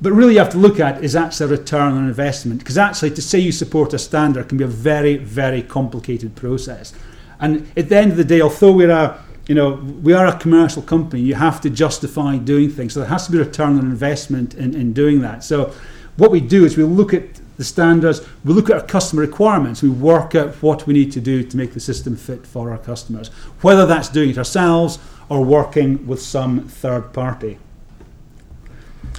But 0.00 0.12
really, 0.12 0.34
you 0.34 0.38
have 0.40 0.50
to 0.50 0.58
look 0.58 0.80
at 0.80 1.02
is 1.02 1.12
that's 1.12 1.40
a 1.40 1.48
return 1.48 1.94
on 1.94 2.08
investment 2.08 2.58
because 2.58 2.76
actually, 2.76 3.10
to 3.12 3.22
say 3.22 3.38
you 3.38 3.52
support 3.52 3.94
a 3.94 3.98
standard 3.98 4.48
can 4.48 4.58
be 4.58 4.64
a 4.64 4.68
very, 4.68 5.16
very 5.16 5.62
complicated 5.62 6.34
process. 6.34 6.92
And 7.40 7.66
at 7.76 7.88
the 7.88 7.96
end 7.96 8.10
of 8.10 8.16
the 8.16 8.24
day, 8.24 8.40
although 8.40 8.72
we're 8.72 8.90
a 8.90 9.24
you 9.46 9.54
know, 9.54 9.74
we 10.02 10.14
are 10.14 10.26
a 10.26 10.38
commercial 10.38 10.82
company. 10.82 11.22
You 11.22 11.34
have 11.34 11.60
to 11.62 11.70
justify 11.70 12.38
doing 12.38 12.70
things. 12.70 12.94
So 12.94 13.00
there 13.00 13.08
has 13.10 13.26
to 13.26 13.32
be 13.32 13.38
a 13.38 13.44
return 13.44 13.78
on 13.78 13.84
investment 13.84 14.54
in, 14.54 14.74
in 14.74 14.92
doing 14.92 15.20
that. 15.20 15.44
So 15.44 15.74
what 16.16 16.30
we 16.30 16.40
do 16.40 16.64
is 16.64 16.76
we 16.76 16.84
look 16.84 17.12
at 17.12 17.24
the 17.56 17.64
standards, 17.64 18.20
we 18.44 18.52
look 18.52 18.70
at 18.70 18.76
our 18.76 18.86
customer 18.86 19.22
requirements, 19.22 19.82
we 19.82 19.90
work 19.90 20.34
out 20.34 20.54
what 20.56 20.86
we 20.86 20.94
need 20.94 21.12
to 21.12 21.20
do 21.20 21.42
to 21.42 21.56
make 21.56 21.72
the 21.72 21.80
system 21.80 22.16
fit 22.16 22.46
for 22.46 22.70
our 22.70 22.78
customers, 22.78 23.28
whether 23.60 23.86
that's 23.86 24.08
doing 24.08 24.30
it 24.30 24.38
ourselves 24.38 24.98
or 25.28 25.44
working 25.44 26.06
with 26.06 26.20
some 26.20 26.68
third 26.68 27.12
party. 27.12 27.58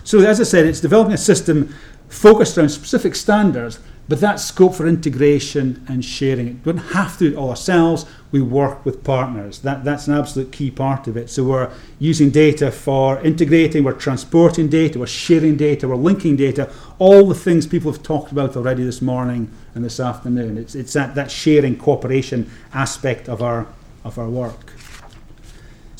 So, 0.03 0.19
as 0.19 0.39
I 0.39 0.43
said, 0.43 0.65
it's 0.65 0.81
developing 0.81 1.13
a 1.13 1.17
system 1.17 1.73
focused 2.09 2.57
around 2.57 2.69
specific 2.69 3.15
standards 3.15 3.79
but 4.07 4.19
that 4.19 4.39
scope 4.39 4.75
for 4.75 4.87
integration 4.87 5.83
and 5.87 6.05
sharing. 6.05 6.61
We 6.63 6.73
don't 6.73 6.77
have 6.77 7.17
to 7.17 7.29
do 7.29 7.35
it 7.35 7.37
all 7.37 7.49
ourselves. 7.49 8.05
We 8.31 8.41
work 8.41 8.85
with 8.85 9.03
partners. 9.03 9.59
That, 9.59 9.83
that's 9.83 10.07
an 10.07 10.13
absolute 10.13 10.51
key 10.51 10.69
part 10.69 11.07
of 11.07 11.17
it. 11.17 11.29
So 11.29 11.43
we're 11.43 11.71
using 11.97 12.29
data 12.29 12.71
for 12.71 13.19
integrating, 13.21 13.83
we're 13.83 13.93
transporting 13.93 14.67
data, 14.67 14.99
we're 14.99 15.07
sharing 15.07 15.57
data, 15.57 15.87
we're 15.87 15.95
linking 15.95 16.35
data, 16.35 16.71
all 16.99 17.27
the 17.27 17.35
things 17.35 17.65
people 17.65 17.91
have 17.91 18.03
talked 18.03 18.31
about 18.31 18.55
already 18.55 18.83
this 18.83 19.01
morning 19.01 19.51
and 19.73 19.83
this 19.83 19.99
afternoon. 19.99 20.57
It's, 20.57 20.75
it's 20.75 20.93
that, 20.93 21.15
that 21.15 21.31
sharing 21.31 21.75
cooperation 21.77 22.51
aspect 22.73 23.27
of 23.27 23.41
our, 23.41 23.67
of 24.03 24.19
our 24.19 24.29
work. 24.29 24.74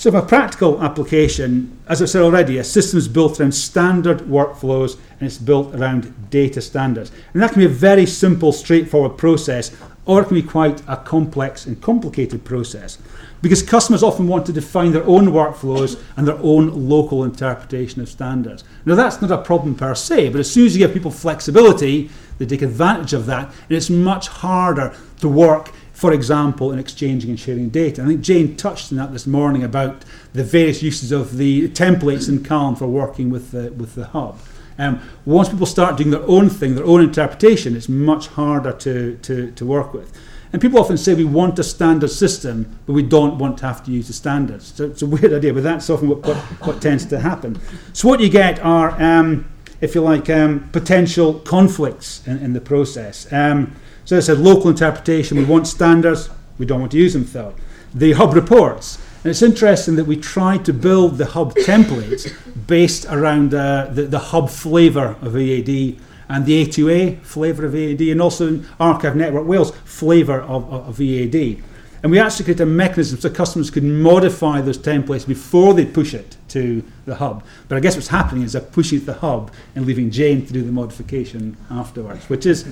So, 0.06 0.12
for 0.12 0.20
a 0.20 0.22
practical 0.22 0.84
application, 0.84 1.80
as 1.88 2.00
I've 2.00 2.12
said 2.12 2.22
already, 2.22 2.60
a 2.60 2.64
system 2.64 3.00
is 3.00 3.08
built 3.08 3.40
around 3.40 3.54
standard 3.54 4.20
workflows 4.20 5.00
and 5.20 5.24
it's 5.24 5.40
built 5.40 5.74
around 5.74 6.30
data 6.30 6.62
standards. 6.62 7.12
And 7.34 7.42
that 7.42 7.54
can 7.54 7.62
be 7.62 7.66
a 7.66 7.70
very 7.70 8.06
simple, 8.06 8.52
straightforward 8.52 9.18
process, 9.18 9.76
or 10.06 10.22
it 10.22 10.26
can 10.26 10.36
be 10.36 10.44
quite 10.44 10.84
a 10.88 10.98
complex 10.98 11.66
and 11.66 11.82
complicated 11.82 12.46
process. 12.46 13.00
Because 13.42 13.64
customers 13.64 14.04
often 14.04 14.28
want 14.28 14.46
to 14.46 14.54
define 14.54 14.92
their 14.92 15.08
own 15.08 15.30
workflows 15.30 16.00
and 16.16 16.28
their 16.28 16.38
own 16.38 16.88
local 16.88 17.24
interpretation 17.24 18.00
of 18.00 18.08
standards. 18.08 18.64
Now, 18.86 18.94
that's 18.94 19.24
not 19.24 19.32
a 19.32 19.40
problem 19.40 19.74
per 19.74 19.96
se, 19.96 20.30
but 20.30 20.40
as 20.40 20.52
soon 20.52 20.68
as 20.68 20.78
you 20.78 20.86
give 20.86 20.94
people 20.94 21.10
flexibility, 21.10 22.12
they 22.38 22.46
take 22.46 22.62
advantage 22.62 23.14
of 23.14 23.26
that, 23.26 23.48
and 23.48 23.72
it's 23.76 23.90
much 23.90 24.28
harder 24.28 24.94
to 25.22 25.28
work 25.28 25.72
for 25.96 26.12
example, 26.12 26.74
in 26.74 26.78
exchanging 26.78 27.30
and 27.30 27.40
sharing 27.40 27.70
data. 27.70 28.04
I 28.04 28.08
think 28.08 28.22
Jane 28.22 28.58
touched 28.58 28.92
on 28.92 28.98
that 28.98 29.14
this 29.14 29.26
morning 29.26 29.64
about 29.64 30.04
the 30.34 30.44
various 30.44 30.84
uses 30.84 31.14
of 31.14 31.38
the 31.38 31.70
templates 31.70 32.28
in 32.28 32.44
Calm 32.44 32.76
for 32.76 32.86
working 32.86 33.30
with 33.30 33.52
the, 33.52 33.72
with 33.72 33.96
the 33.96 34.08
hub. 34.08 34.38
Um, 34.78 35.00
once 35.24 35.48
people 35.48 35.66
start 35.66 35.96
doing 35.96 36.12
their 36.12 36.28
own 36.28 36.50
thing, 36.50 36.76
their 36.76 36.86
own 36.86 37.02
interpretation, 37.02 37.78
it's 37.78 37.88
much 37.88 38.28
harder 38.28 38.74
to, 38.74 39.16
to, 39.22 39.52
to 39.52 39.66
work 39.66 39.94
with. 39.94 40.12
And 40.52 40.62
people 40.62 40.80
often 40.80 40.98
say 40.98 41.14
we 41.14 41.24
want 41.24 41.58
a 41.60 41.64
standard 41.64 42.12
system, 42.12 42.78
but 42.86 42.92
we 42.92 43.02
don't 43.02 43.38
want 43.38 43.58
to 43.60 43.66
have 43.66 43.82
to 43.86 43.92
use 43.92 44.08
the 44.08 44.14
standards. 44.14 44.74
So 44.76 44.88
it's 44.88 45.02
a 45.02 45.08
weird 45.08 45.32
idea, 45.32 45.54
but 45.54 45.64
that's 45.64 45.90
often 45.90 46.10
what, 46.10 46.26
what, 46.26 46.38
what 46.66 46.82
tends 46.82 47.06
to 47.06 47.20
happen. 47.22 47.58
So 47.94 48.10
what 48.10 48.20
you 48.20 48.30
get 48.30 48.60
are, 48.60 49.02
um, 49.02 49.50
if 49.80 49.96
you 49.96 50.02
like, 50.02 50.30
um, 50.30 50.70
potential 50.74 51.36
conflicts 51.36 52.28
in, 52.28 52.40
in 52.40 52.52
the 52.52 52.62
process. 52.62 53.32
Um, 53.32 53.74
so 54.06 54.18
I 54.18 54.20
said, 54.20 54.38
local 54.38 54.70
interpretation, 54.70 55.38
we 55.38 55.46
want 55.46 55.68
standards, 55.68 56.30
we 56.58 56.66
don't 56.66 56.80
want 56.80 56.92
to 56.94 56.98
use 56.98 57.14
them 57.14 57.26
though. 57.26 57.54
The 57.94 58.14
hub 58.14 58.34
reports, 58.34 58.98
and 59.24 59.32
it's 59.32 59.42
interesting 59.42 59.96
that 59.96 60.06
we 60.06 60.16
tried 60.16 60.64
to 60.66 60.74
build 60.74 61.18
the 61.18 61.26
hub 61.26 61.56
templates 61.56 62.32
based 62.68 63.06
around 63.10 63.54
uh, 63.54 63.88
the, 63.92 64.04
the 64.04 64.20
hub 64.20 64.50
flavour 64.50 65.18
of 65.22 65.36
EAD 65.36 66.00
and 66.30 66.46
the 66.46 66.66
A2A 66.66 67.22
flavour 67.22 67.66
of 67.66 67.76
EAD 67.76 68.02
and 68.12 68.22
also 68.22 68.64
Archive 68.80 69.16
Network 69.16 69.48
Wales 69.48 69.76
flavour 69.84 70.42
of, 70.42 70.72
of, 70.72 70.90
of 70.90 71.02
EAD. 71.02 71.64
And 72.04 72.12
we 72.12 72.20
actually 72.20 72.46
created 72.46 72.64
a 72.64 72.68
mechanism 72.68 73.20
so 73.20 73.32
customers 73.32 73.72
could 73.72 73.84
modify 73.84 74.62
those 74.62 74.78
templates 74.78 75.28
before 75.28 75.74
they 75.74 75.86
push 75.86 76.14
it 76.14 76.38
to 76.50 76.84
the 77.06 77.16
hub. 77.16 77.44
But 77.68 77.78
I 77.78 77.80
guess 77.80 77.96
what's 77.96 78.10
happening 78.10 78.44
is 78.44 78.54
they're 78.54 78.62
pushing 78.62 78.98
it 78.98 79.02
to 79.02 79.06
the 79.08 79.14
hub 79.16 79.52
and 79.74 79.88
leaving 79.88 80.12
Jane 80.12 80.46
to 80.46 80.54
do 80.54 80.62
the 80.62 80.72
modification 80.72 81.58
afterwards, 81.72 82.30
which 82.30 82.46
is 82.46 82.72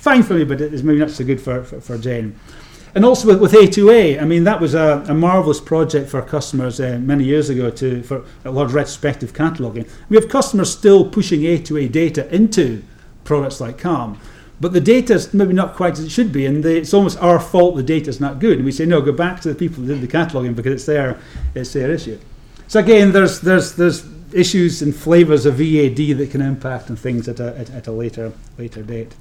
fine 0.00 0.22
for 0.22 0.34
me, 0.34 0.44
but 0.44 0.60
it 0.60 0.72
is 0.72 0.82
maybe 0.82 0.98
not 0.98 1.10
so 1.10 1.24
good 1.24 1.40
for, 1.40 1.62
for, 1.62 1.80
for 1.80 1.98
Jane. 1.98 2.38
And 2.94 3.04
also 3.04 3.28
with, 3.28 3.40
with 3.40 3.52
A2A, 3.52 4.20
I 4.20 4.24
mean, 4.24 4.44
that 4.44 4.60
was 4.60 4.74
a, 4.74 5.04
a 5.08 5.14
marvellous 5.14 5.60
project 5.60 6.10
for 6.10 6.20
customers 6.22 6.80
uh, 6.80 6.98
many 7.00 7.24
years 7.24 7.48
ago 7.48 7.70
to, 7.70 8.02
for 8.02 8.24
a 8.44 8.50
lot 8.50 8.64
of 8.64 8.74
retrospective 8.74 9.32
cataloguing. 9.32 9.88
We 10.08 10.16
have 10.16 10.28
customers 10.28 10.72
still 10.72 11.08
pushing 11.08 11.40
A2A 11.42 11.92
data 11.92 12.32
into 12.34 12.82
products 13.24 13.60
like 13.60 13.78
Calm, 13.78 14.18
but 14.60 14.72
the 14.72 14.80
data 14.80 15.14
is 15.14 15.32
maybe 15.32 15.52
not 15.52 15.74
quite 15.74 15.92
as 15.92 16.00
it 16.00 16.10
should 16.10 16.32
be, 16.32 16.46
and 16.46 16.64
the, 16.64 16.78
it's 16.78 16.92
almost 16.92 17.18
our 17.22 17.38
fault 17.38 17.76
the 17.76 17.82
data 17.82 18.10
is 18.10 18.20
not 18.20 18.40
good. 18.40 18.58
And 18.58 18.64
we 18.64 18.72
say, 18.72 18.86
no, 18.86 19.00
go 19.00 19.12
back 19.12 19.40
to 19.42 19.48
the 19.48 19.54
people 19.54 19.84
who 19.84 19.88
did 19.88 20.00
the 20.00 20.08
cataloguing 20.08 20.54
because 20.54 20.72
it's 20.72 20.86
their, 20.86 21.18
it's 21.54 21.72
their 21.72 21.90
issue. 21.90 22.18
So 22.66 22.80
again, 22.80 23.12
there's, 23.12 23.40
there's, 23.40 23.74
there's 23.74 24.04
issues 24.32 24.82
and 24.82 24.94
flavours 24.94 25.46
of 25.46 25.60
EAD 25.60 26.18
that 26.18 26.30
can 26.30 26.42
impact 26.42 26.90
on 26.90 26.96
things 26.96 27.28
at 27.28 27.40
a, 27.40 27.56
at, 27.58 27.70
at 27.70 27.86
a 27.86 27.92
later, 27.92 28.32
later 28.58 28.82
date. 28.82 29.14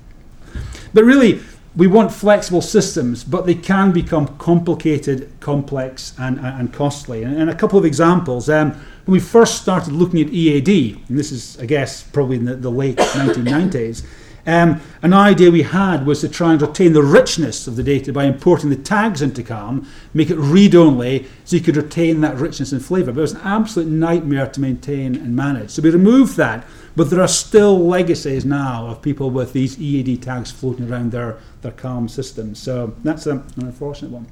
But 0.94 1.04
really, 1.04 1.42
we 1.76 1.88
want 1.88 2.12
flexible 2.12 2.62
systems, 2.62 3.24
but 3.24 3.46
they 3.46 3.56
can 3.56 3.92
become 3.92 4.28
complicated, 4.38 5.32
complex, 5.40 6.14
and, 6.18 6.40
and 6.40 6.74
costly. 6.74 7.24
And, 7.24 7.38
and 7.38 7.50
a 7.50 7.56
couple 7.56 7.78
of 7.78 7.86
examples. 7.86 8.50
Um, 8.50 8.72
when 9.06 9.14
we 9.14 9.20
first 9.20 9.62
started 9.62 9.94
looking 9.94 10.22
at 10.22 10.30
EAD, 10.34 11.00
and 11.08 11.18
this 11.18 11.32
is, 11.32 11.60
I 11.60 11.66
guess, 11.66 12.04
probably 12.04 12.38
in 12.38 12.46
the, 12.46 12.56
the 12.56 12.72
late 12.72 12.98
1990s, 12.98 14.06
um, 14.50 14.82
an 15.02 15.14
idea 15.14 15.52
we 15.52 15.62
had 15.62 16.06
was 16.06 16.22
to 16.22 16.30
try 16.30 16.54
and 16.54 16.62
retain 16.62 16.94
the 16.94 17.04
richness 17.04 17.68
of 17.68 17.76
the 17.76 17.84
data 17.84 18.12
by 18.12 18.26
importing 18.26 18.70
the 18.70 18.76
tags 18.76 19.22
into 19.22 19.44
Calm, 19.44 19.88
make 20.14 20.30
it 20.30 20.38
read 20.38 20.76
only, 20.76 21.28
so 21.46 21.56
you 21.56 21.62
could 21.62 21.78
retain 21.78 22.22
that 22.22 22.36
richness 22.38 22.72
and 22.72 22.84
flavour. 22.84 23.12
But 23.12 23.20
it 23.20 23.22
was 23.22 23.34
an 23.34 23.42
absolute 23.44 23.88
nightmare 23.88 24.48
to 24.48 24.60
maintain 24.60 25.16
and 25.16 25.36
manage. 25.36 25.72
So 25.72 25.82
we 25.82 25.92
removed 25.92 26.36
that, 26.38 26.66
but 26.96 27.10
there 27.10 27.22
are 27.22 27.28
still 27.28 27.80
legacies 27.80 28.44
now 28.44 28.88
of 28.88 29.02
people 29.02 29.30
with 29.30 29.54
these 29.54 29.80
EAD 29.80 30.24
tags 30.24 30.52
floating 30.52 30.92
around 30.92 31.12
their, 31.12 31.38
their 31.62 31.72
Calm 31.72 32.10
systems. 32.10 32.60
So 32.60 32.96
that's 33.04 33.28
a, 33.28 33.32
an 33.34 33.44
unfortunate 33.58 34.12
one. 34.12 34.28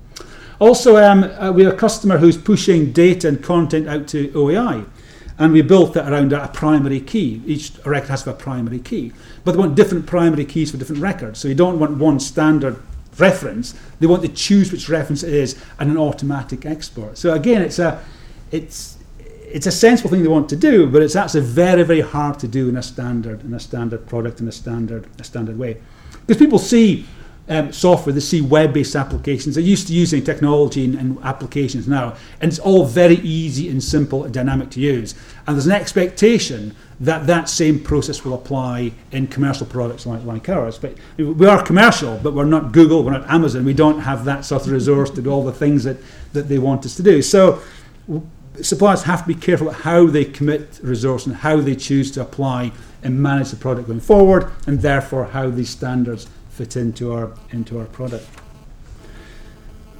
Also, 0.59 0.97
um, 0.97 1.23
uh, 1.23 1.51
we 1.51 1.63
have 1.63 1.73
a 1.73 1.77
customer 1.77 2.17
who's 2.17 2.37
pushing 2.37 2.91
data 2.91 3.27
and 3.27 3.43
content 3.43 3.87
out 3.87 4.07
to 4.07 4.29
OAI 4.29 4.85
and 5.39 5.53
we 5.53 5.61
built 5.61 5.93
that 5.93 6.11
around 6.11 6.33
a 6.33 6.47
primary 6.47 6.99
key. 6.99 7.41
Each 7.45 7.71
record 7.85 8.09
has 8.09 8.25
a 8.27 8.33
primary 8.33 8.79
key, 8.79 9.11
but 9.43 9.51
they 9.51 9.57
want 9.57 9.75
different 9.75 10.05
primary 10.05 10.45
keys 10.45 10.71
for 10.71 10.77
different 10.77 11.01
records. 11.01 11.39
So 11.39 11.47
you 11.47 11.55
don't 11.55 11.79
want 11.79 11.97
one 11.97 12.19
standard 12.19 12.77
reference. 13.17 13.73
They 13.99 14.07
want 14.07 14.21
to 14.23 14.29
choose 14.29 14.71
which 14.71 14.89
reference 14.89 15.23
it 15.23 15.33
is 15.33 15.61
and 15.79 15.91
an 15.91 15.97
automatic 15.97 16.65
export. 16.65 17.17
So 17.17 17.33
again, 17.33 17.61
it's 17.61 17.79
a 17.79 18.03
it's 18.51 18.97
it's 19.19 19.65
a 19.65 19.71
sensible 19.71 20.09
thing 20.09 20.23
they 20.23 20.27
want 20.27 20.49
to 20.49 20.55
do, 20.55 20.87
but 20.87 21.01
it's 21.01 21.15
actually 21.15 21.41
very 21.41 21.83
very 21.83 22.01
hard 22.01 22.39
to 22.39 22.47
do 22.47 22.69
in 22.69 22.77
a 22.77 22.83
standard 22.83 23.43
in 23.43 23.53
a 23.53 23.59
standard 23.59 24.07
product 24.07 24.39
in 24.39 24.47
a 24.47 24.51
standard 24.51 25.07
a 25.19 25.23
standard 25.23 25.57
way, 25.57 25.77
because 26.25 26.37
people 26.37 26.59
see 26.59 27.05
um, 27.49 27.71
software, 27.71 28.13
they 28.13 28.19
see 28.19 28.41
web-based 28.41 28.95
applications. 28.95 29.55
They're 29.55 29.63
used 29.63 29.87
to 29.87 29.93
using 29.93 30.23
technology 30.23 30.83
and, 30.83 30.95
and, 30.95 31.19
applications 31.23 31.87
now, 31.87 32.15
and 32.41 32.49
it's 32.49 32.59
all 32.59 32.85
very 32.85 33.15
easy 33.15 33.69
and 33.69 33.81
simple 33.83 34.25
and 34.25 34.33
dynamic 34.33 34.69
to 34.71 34.79
use. 34.79 35.15
And 35.45 35.55
there's 35.55 35.65
an 35.65 35.71
expectation 35.71 36.75
that 36.99 37.27
that 37.27 37.47
same 37.47 37.79
process 37.79 38.25
will 38.25 38.33
apply 38.33 38.91
in 39.11 39.27
commercial 39.27 39.65
products 39.65 40.05
like, 40.05 40.23
like 40.23 40.49
ours. 40.49 40.77
But 40.77 40.97
we 41.17 41.45
are 41.45 41.63
commercial, 41.63 42.19
but 42.21 42.33
we're 42.33 42.45
not 42.45 42.71
Google, 42.71 43.03
we're 43.03 43.11
not 43.11 43.29
Amazon. 43.29 43.63
We 43.65 43.73
don't 43.73 43.99
have 43.99 44.25
that 44.25 44.45
sort 44.45 44.65
of 44.65 44.71
resource 44.71 45.09
to 45.11 45.21
do 45.21 45.29
all 45.29 45.43
the 45.43 45.53
things 45.53 45.83
that, 45.83 45.97
that 46.33 46.49
they 46.49 46.57
want 46.57 46.85
us 46.85 46.95
to 46.97 47.03
do. 47.03 47.21
So 47.21 47.61
suppliers 48.61 49.03
have 49.03 49.21
to 49.21 49.27
be 49.27 49.35
careful 49.35 49.69
how 49.71 50.07
they 50.07 50.25
commit 50.25 50.79
resource 50.81 51.27
and 51.27 51.35
how 51.35 51.57
they 51.57 51.75
choose 51.75 52.11
to 52.11 52.21
apply 52.21 52.71
and 53.03 53.21
manage 53.21 53.51
the 53.51 53.55
product 53.55 53.87
going 53.87 53.99
forward, 53.99 54.51
and 54.65 54.81
therefore 54.81 55.25
how 55.25 55.49
these 55.49 55.69
standards 55.69 56.27
fit 56.57 56.75
into 56.75 57.13
our 57.13 57.31
into 57.51 57.79
our 57.79 57.85
product. 57.85 58.27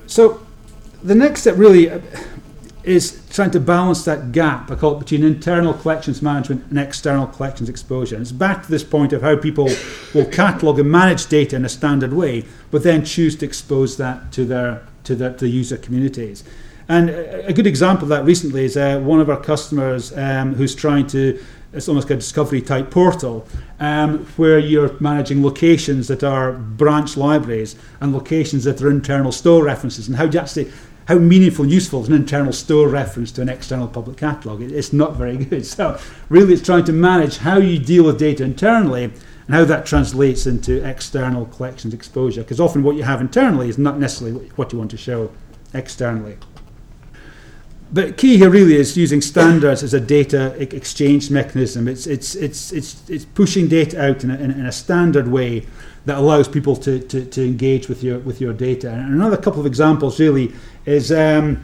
So 0.08 0.46
the 1.04 1.14
next 1.14 1.42
step 1.42 1.56
really 1.58 1.90
uh, 1.92 2.00
is 2.84 3.22
trying 3.30 3.52
to 3.52 3.60
balance 3.60 4.06
that 4.06 4.32
gap 4.32 4.72
I 4.72 4.76
call 4.76 4.96
it 4.96 5.00
between 5.00 5.24
internal 5.24 5.74
collections 5.74 6.22
management 6.22 6.66
and 6.70 6.80
external 6.80 7.28
collections 7.28 7.70
exposure. 7.70 8.16
And 8.16 8.24
it's 8.24 8.32
back 8.32 8.64
to 8.64 8.72
this 8.72 8.84
point 8.84 9.14
of 9.14 9.22
how 9.22 9.36
people 9.36 9.70
will 10.14 10.26
catalogue 10.26 10.80
and 10.80 10.90
manage 10.90 11.28
data 11.28 11.56
in 11.56 11.66
a 11.66 11.70
standard 11.70 12.14
way, 12.14 12.46
but 12.72 12.82
then 12.84 13.06
choose 13.06 13.36
to 13.38 13.46
expose 13.46 13.98
that 13.98 14.32
to 14.32 14.46
their 14.46 14.88
to 15.04 15.16
the, 15.16 15.30
to 15.34 15.46
the 15.46 15.50
user 15.50 15.78
communities. 15.78 16.44
And 16.90 17.10
a, 17.10 17.52
good 17.52 17.68
example 17.68 18.04
of 18.04 18.10
that 18.10 18.24
recently 18.24 18.64
is 18.64 18.78
uh, 18.78 19.00
one 19.00 19.20
of 19.20 19.30
our 19.30 19.40
customers 19.40 20.18
um, 20.18 20.56
who's 20.56 20.74
trying 20.74 21.08
to 21.08 21.38
it's 21.78 21.88
almost 21.88 22.10
like 22.10 22.18
a 22.18 22.20
discovery 22.20 22.62
type 22.62 22.92
portal 22.92 23.48
um, 23.80 24.26
where 24.38 24.60
you're 24.60 25.00
managing 25.00 25.44
locations 25.44 26.08
that 26.08 26.24
are 26.24 26.54
branch 26.54 27.16
libraries 27.16 27.76
and 28.02 28.14
locations 28.14 28.64
that 28.64 28.82
are 28.82 28.90
internal 28.90 29.32
store 29.32 29.64
references. 29.64 30.08
And 30.08 30.18
how 30.18 30.26
do 30.26 30.38
you 30.38 30.42
actually 30.42 30.72
how 31.08 31.16
meaningful 31.16 31.64
and 31.64 31.72
useful 31.72 32.02
is 32.02 32.10
an 32.10 32.16
internal 32.16 32.52
store 32.52 32.90
reference 32.90 33.32
to 33.32 33.42
an 33.42 33.48
external 33.48 33.88
public 33.88 34.18
catalogue? 34.18 34.62
It, 34.62 34.74
it's 34.74 34.92
not 34.92 35.16
very 35.16 35.38
good. 35.38 35.66
So 35.78 36.00
really 36.28 36.54
it's 36.54 36.66
trying 36.66 36.84
to 36.86 36.94
manage 36.94 37.38
how 37.38 37.58
you 37.60 37.80
deal 37.80 38.04
with 38.04 38.20
data 38.20 38.44
internally 38.44 39.06
and 39.06 39.56
how 39.56 39.64
that 39.66 39.86
translates 39.86 40.46
into 40.46 40.86
external 40.86 41.46
collections 41.46 41.94
exposure. 41.94 42.42
Because 42.42 42.60
often 42.60 42.84
what 42.84 42.98
you 42.98 43.04
have 43.04 43.22
internally 43.22 43.70
is 43.70 43.78
not 43.78 44.00
necessarily 44.00 44.50
what 44.56 44.74
you 44.74 44.80
want 44.80 44.92
to 44.92 44.98
show 44.98 45.32
externally 45.74 46.38
but 47.92 48.18
key 48.18 48.38
here 48.38 48.50
really 48.50 48.76
is 48.76 48.98
using 48.98 49.22
standards 49.22 49.84
as 49.84 49.94
a 49.94 50.00
data 50.00 50.56
exchange 50.60 51.32
mechanism. 51.32 51.88
It's, 51.88 52.06
it's, 52.06 52.36
it's, 52.36 52.72
it's, 52.72 53.10
it's 53.10 53.26
pushing 53.26 53.68
data 53.68 54.02
out 54.02 54.24
in 54.24 54.32
a, 54.32 54.36
in 54.36 54.66
a 54.66 54.72
standard 54.72 55.28
way 55.28 55.66
that 56.06 56.18
allows 56.18 56.48
people 56.48 56.76
to, 56.78 57.00
to, 57.00 57.26
to 57.26 57.46
engage 57.46 57.88
with 57.90 58.04
your, 58.04 58.20
with 58.20 58.42
your 58.42 58.54
data. 58.54 58.90
And 58.90 59.14
another 59.14 59.38
couple 59.38 59.60
of 59.60 59.66
examples 59.66 60.20
really 60.20 60.54
is, 60.86 61.12
um, 61.12 61.64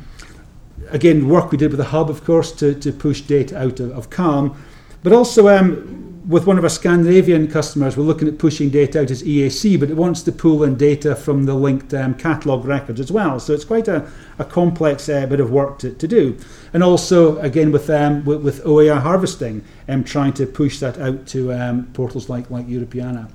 again, 0.89 1.27
work 1.27 1.51
we 1.51 1.57
did 1.57 1.71
with 1.71 1.77
the 1.77 1.85
Hub, 1.85 2.09
of 2.09 2.23
course, 2.23 2.51
to, 2.53 2.73
to 2.75 2.91
push 2.91 3.21
data 3.21 3.57
out 3.57 3.79
of, 3.79 3.91
of 3.91 4.09
Calm, 4.09 4.61
but 5.01 5.13
also 5.13 5.47
um, 5.47 6.02
with 6.25 6.47
one 6.47 6.57
of 6.57 6.63
our 6.63 6.69
Scandinavian 6.69 7.49
customers, 7.49 7.97
we're 7.97 8.03
looking 8.03 8.27
at 8.27 8.37
pushing 8.37 8.69
data 8.69 9.01
out 9.01 9.11
as 9.11 9.23
EAC, 9.23 9.77
but 9.79 9.89
it 9.89 9.97
wants 9.97 10.21
to 10.23 10.31
pull 10.31 10.63
in 10.63 10.75
data 10.75 11.15
from 11.15 11.45
the 11.45 11.53
linked 11.53 11.93
um, 11.93 12.13
catalogue 12.13 12.63
records 12.63 12.99
as 12.99 13.11
well. 13.11 13.39
So 13.39 13.53
it's 13.53 13.65
quite 13.65 13.89
a, 13.89 14.09
a 14.39 14.45
complex 14.45 15.09
uh, 15.09 15.25
bit 15.25 15.41
of 15.41 15.51
work 15.51 15.79
to, 15.79 15.91
to 15.91 16.07
do. 16.07 16.37
And 16.71 16.81
also, 16.81 17.37
again, 17.39 17.71
with 17.71 17.89
um, 17.89 18.23
with, 18.23 18.41
with 18.41 18.63
OAI 18.63 19.01
harvesting, 19.01 19.63
um, 19.89 20.03
trying 20.03 20.33
to 20.33 20.45
push 20.45 20.79
that 20.79 20.97
out 20.97 21.27
to 21.27 21.51
um, 21.51 21.87
portals 21.93 22.29
like, 22.29 22.49
like 22.49 22.67
Europeana. 22.67 23.29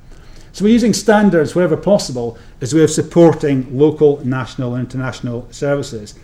So 0.53 0.65
we're 0.65 0.73
using 0.73 0.95
standards 0.95 1.55
wherever 1.55 1.77
possible 1.77 2.39
as 2.61 2.73
a 2.73 2.77
way 2.77 2.85
of 2.85 2.91
supporting 2.91 3.77
local, 3.77 4.25
national, 4.25 4.75
and 4.75 4.87
international 4.87 5.47
services. 5.53 6.15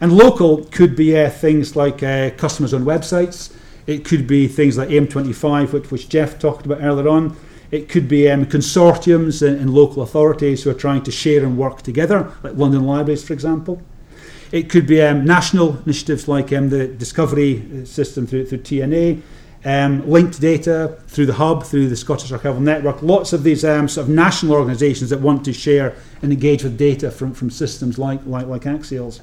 And 0.00 0.12
local 0.12 0.64
could 0.64 0.96
be 0.96 1.18
uh, 1.18 1.28
things 1.28 1.76
like 1.76 2.02
uh, 2.02 2.30
customers 2.30 2.72
on 2.72 2.84
websites, 2.84 3.52
it 3.88 4.04
could 4.04 4.26
be 4.26 4.46
things 4.46 4.76
like 4.76 4.90
AIM25, 4.90 5.72
which, 5.72 5.90
which 5.90 6.08
Jeff 6.10 6.38
talked 6.38 6.66
about 6.66 6.82
earlier 6.82 7.08
on. 7.08 7.34
It 7.70 7.88
could 7.88 8.06
be 8.06 8.30
um, 8.30 8.44
consortiums 8.44 9.44
and, 9.44 9.58
and, 9.58 9.70
local 9.72 10.02
authorities 10.02 10.62
who 10.62 10.70
are 10.70 10.74
trying 10.74 11.02
to 11.04 11.10
share 11.10 11.42
and 11.42 11.56
work 11.56 11.80
together, 11.80 12.30
like 12.42 12.54
London 12.54 12.84
Libraries, 12.84 13.26
for 13.26 13.32
example. 13.32 13.82
It 14.52 14.68
could 14.68 14.86
be 14.86 15.00
um, 15.00 15.24
national 15.24 15.78
initiatives 15.84 16.28
like 16.28 16.52
um, 16.52 16.68
the 16.68 16.86
Discovery 16.86 17.62
uh, 17.82 17.86
system 17.86 18.26
through, 18.26 18.46
through 18.46 18.58
TNA. 18.58 19.22
um, 19.64 20.08
linked 20.08 20.38
data 20.38 20.98
through 21.08 21.26
the 21.26 21.34
hub, 21.34 21.64
through 21.64 21.88
the 21.88 21.96
Scottish 21.96 22.30
Archival 22.30 22.60
Network. 22.60 23.02
Lots 23.02 23.32
of 23.32 23.42
these 23.42 23.64
um, 23.64 23.88
sort 23.88 24.06
of 24.06 24.14
national 24.14 24.52
organisations 24.52 25.08
that 25.10 25.20
want 25.20 25.46
to 25.46 25.52
share 25.52 25.96
and 26.22 26.30
engage 26.30 26.62
with 26.62 26.76
data 26.76 27.10
from, 27.10 27.32
from 27.32 27.50
systems 27.50 27.98
like, 27.98 28.20
like, 28.26 28.46
like 28.46 28.62
Axiell's. 28.62 29.20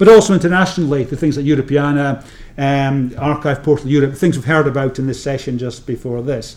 But 0.00 0.08
also 0.08 0.32
internationally, 0.32 1.04
the 1.04 1.14
things 1.14 1.36
like 1.36 1.44
Europeana, 1.44 2.24
um, 2.56 3.12
Archive 3.18 3.62
Portal 3.62 3.86
Europe, 3.90 4.14
things 4.14 4.34
we've 4.34 4.46
heard 4.46 4.66
about 4.66 4.98
in 4.98 5.06
this 5.06 5.22
session 5.22 5.58
just 5.58 5.86
before 5.86 6.22
this. 6.22 6.56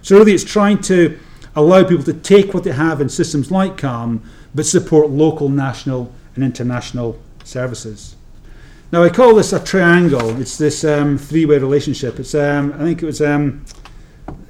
So 0.00 0.16
really 0.16 0.32
it's 0.32 0.44
trying 0.44 0.80
to 0.82 1.18
allow 1.56 1.82
people 1.82 2.04
to 2.04 2.12
take 2.12 2.54
what 2.54 2.62
they 2.62 2.70
have 2.70 3.00
in 3.00 3.08
systems 3.08 3.50
like 3.50 3.76
CALM, 3.76 4.22
but 4.54 4.64
support 4.64 5.10
local, 5.10 5.48
national 5.48 6.12
and 6.36 6.44
international 6.44 7.18
services. 7.42 8.14
Now 8.92 9.02
I 9.02 9.08
call 9.08 9.34
this 9.34 9.52
a 9.52 9.58
triangle. 9.58 10.40
It's 10.40 10.56
this 10.56 10.84
um, 10.84 11.18
three-way 11.18 11.58
relationship. 11.58 12.20
It's 12.20 12.36
um, 12.36 12.74
I 12.74 12.84
think 12.84 13.02
it 13.02 13.06
was 13.06 13.20
um, 13.20 13.64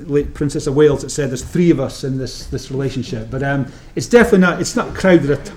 late 0.01 0.35
Princess 0.35 0.67
of 0.67 0.77
Wales 0.77 1.01
that 1.01 1.09
said 1.09 1.31
there's 1.31 1.43
three 1.43 1.71
of 1.71 1.81
us 1.81 2.05
in 2.05 2.19
this 2.19 2.47
this 2.49 2.71
relationship. 2.71 3.31
But 3.31 3.43
um, 3.43 3.73
it's 3.97 4.07
definitely 4.07 4.41
not. 4.41 4.61
It's 4.61 4.77
not 4.77 4.95
crowded. 4.95 5.31
At, 5.31 5.51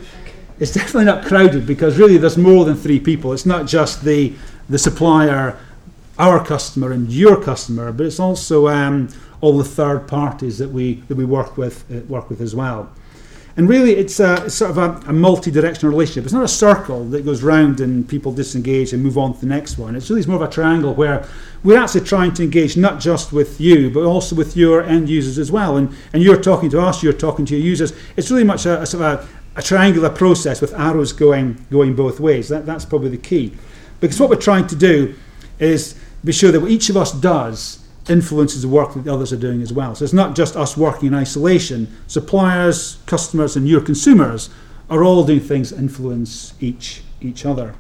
it's 0.60 0.74
definitely 0.74 1.06
not 1.06 1.26
crowded 1.26 1.66
because 1.66 1.98
really 1.98 2.18
there's 2.18 2.38
more 2.38 2.66
than 2.66 2.76
three 2.76 3.00
people. 3.00 3.34
It's 3.34 3.46
not 3.46 3.68
just 3.68 4.04
the 4.04 4.34
the 4.70 4.78
supplier, 4.78 5.58
our 6.20 6.44
customer, 6.44 6.92
and 6.92 7.12
your 7.12 7.42
customer, 7.42 7.92
but 7.92 8.06
it's 8.06 8.20
also 8.20 8.68
um, 8.68 9.10
all 9.40 9.58
the 9.58 9.64
third 9.64 10.08
parties 10.08 10.58
that 10.58 10.70
we 10.70 10.96
that 11.08 11.16
we 11.16 11.26
work 11.26 11.58
with 11.58 11.86
uh, 11.92 12.00
work 12.08 12.30
with 12.30 12.42
as 12.42 12.56
well. 12.56 12.90
And 13.58 13.68
really, 13.68 13.96
it's, 13.96 14.20
a, 14.20 14.46
it's 14.46 14.54
sort 14.54 14.70
of 14.70 14.78
a, 14.78 15.10
a 15.10 15.14
multi-directional 15.14 15.92
relationship. 15.92 16.26
It's 16.26 16.34
not 16.34 16.44
a 16.44 16.48
circle 16.48 17.04
that 17.06 17.26
goes 17.26 17.42
round 17.42 17.80
and 17.82 18.08
people 18.08 18.32
disengage 18.32 18.94
and 18.94 19.02
move 19.02 19.18
on 19.18 19.34
to 19.34 19.40
the 19.40 19.48
next 19.48 19.80
one. 19.80 19.96
It's 19.96 20.12
really 20.12 20.24
more 20.28 20.36
of 20.36 20.44
a 20.44 20.54
triangle 20.54 20.94
where 20.94 21.28
we're 21.64 21.80
actually 21.80 22.02
trying 22.02 22.36
to 22.36 22.44
engage 22.44 22.78
not 22.78 23.00
just 23.00 23.34
with 23.34 23.60
you, 23.60 23.90
but 23.90 24.04
also 24.04 24.36
with 24.36 24.56
your 24.56 24.84
end 24.84 25.10
users 25.10 25.40
as 25.40 25.52
well. 25.52 25.76
And, 25.76 25.90
and 26.14 26.22
you're 26.22 26.40
talking 26.40 26.70
to 26.70 26.80
us, 26.80 27.02
you're 27.02 27.14
talking 27.14 27.48
to 27.48 27.58
your 27.58 27.66
users. 27.66 27.94
It's 28.16 28.30
really 28.30 28.44
much 28.44 28.68
a, 28.68 28.80
a 28.84 28.86
sort 28.86 29.04
of 29.04 29.28
a, 29.58 29.62
triangular 29.62 30.10
process 30.10 30.62
with 30.62 30.74
arrows 30.74 31.12
going 31.14 31.66
going 31.70 31.96
both 31.96 32.20
ways. 32.20 32.48
That, 32.50 32.66
that's 32.66 32.86
probably 32.86 33.10
the 33.10 33.18
key. 33.18 33.54
Because 34.00 34.20
what 34.20 34.30
we're 34.30 34.36
trying 34.36 34.68
to 34.68 34.76
do 34.76 35.16
is 35.60 36.00
be 36.24 36.32
sure 36.32 36.52
that 36.52 36.60
what 36.60 36.72
each 36.72 36.90
of 36.90 36.98
us 36.98 37.12
does 37.12 37.84
influences 38.10 38.62
the 38.62 38.68
work 38.68 38.94
that 38.94 39.04
the 39.04 39.14
others 39.14 39.34
are 39.34 39.38
doing 39.38 39.62
as 39.62 39.74
well. 39.74 39.96
So 39.96 40.04
it's 40.04 40.14
not 40.14 40.36
just 40.36 40.56
us 40.56 40.78
working 40.78 41.08
in 41.08 41.14
isolation. 41.14 41.94
Suppliers, 42.08 43.00
customers, 43.06 43.56
and 43.56 43.68
your 43.68 43.82
consumers 43.82 44.50
are 44.90 45.04
all 45.04 45.26
doing 45.26 45.40
things 45.40 45.72
that 45.72 45.80
influence 45.80 46.54
each 46.60 47.02
each 47.22 47.46
other. 47.46 47.76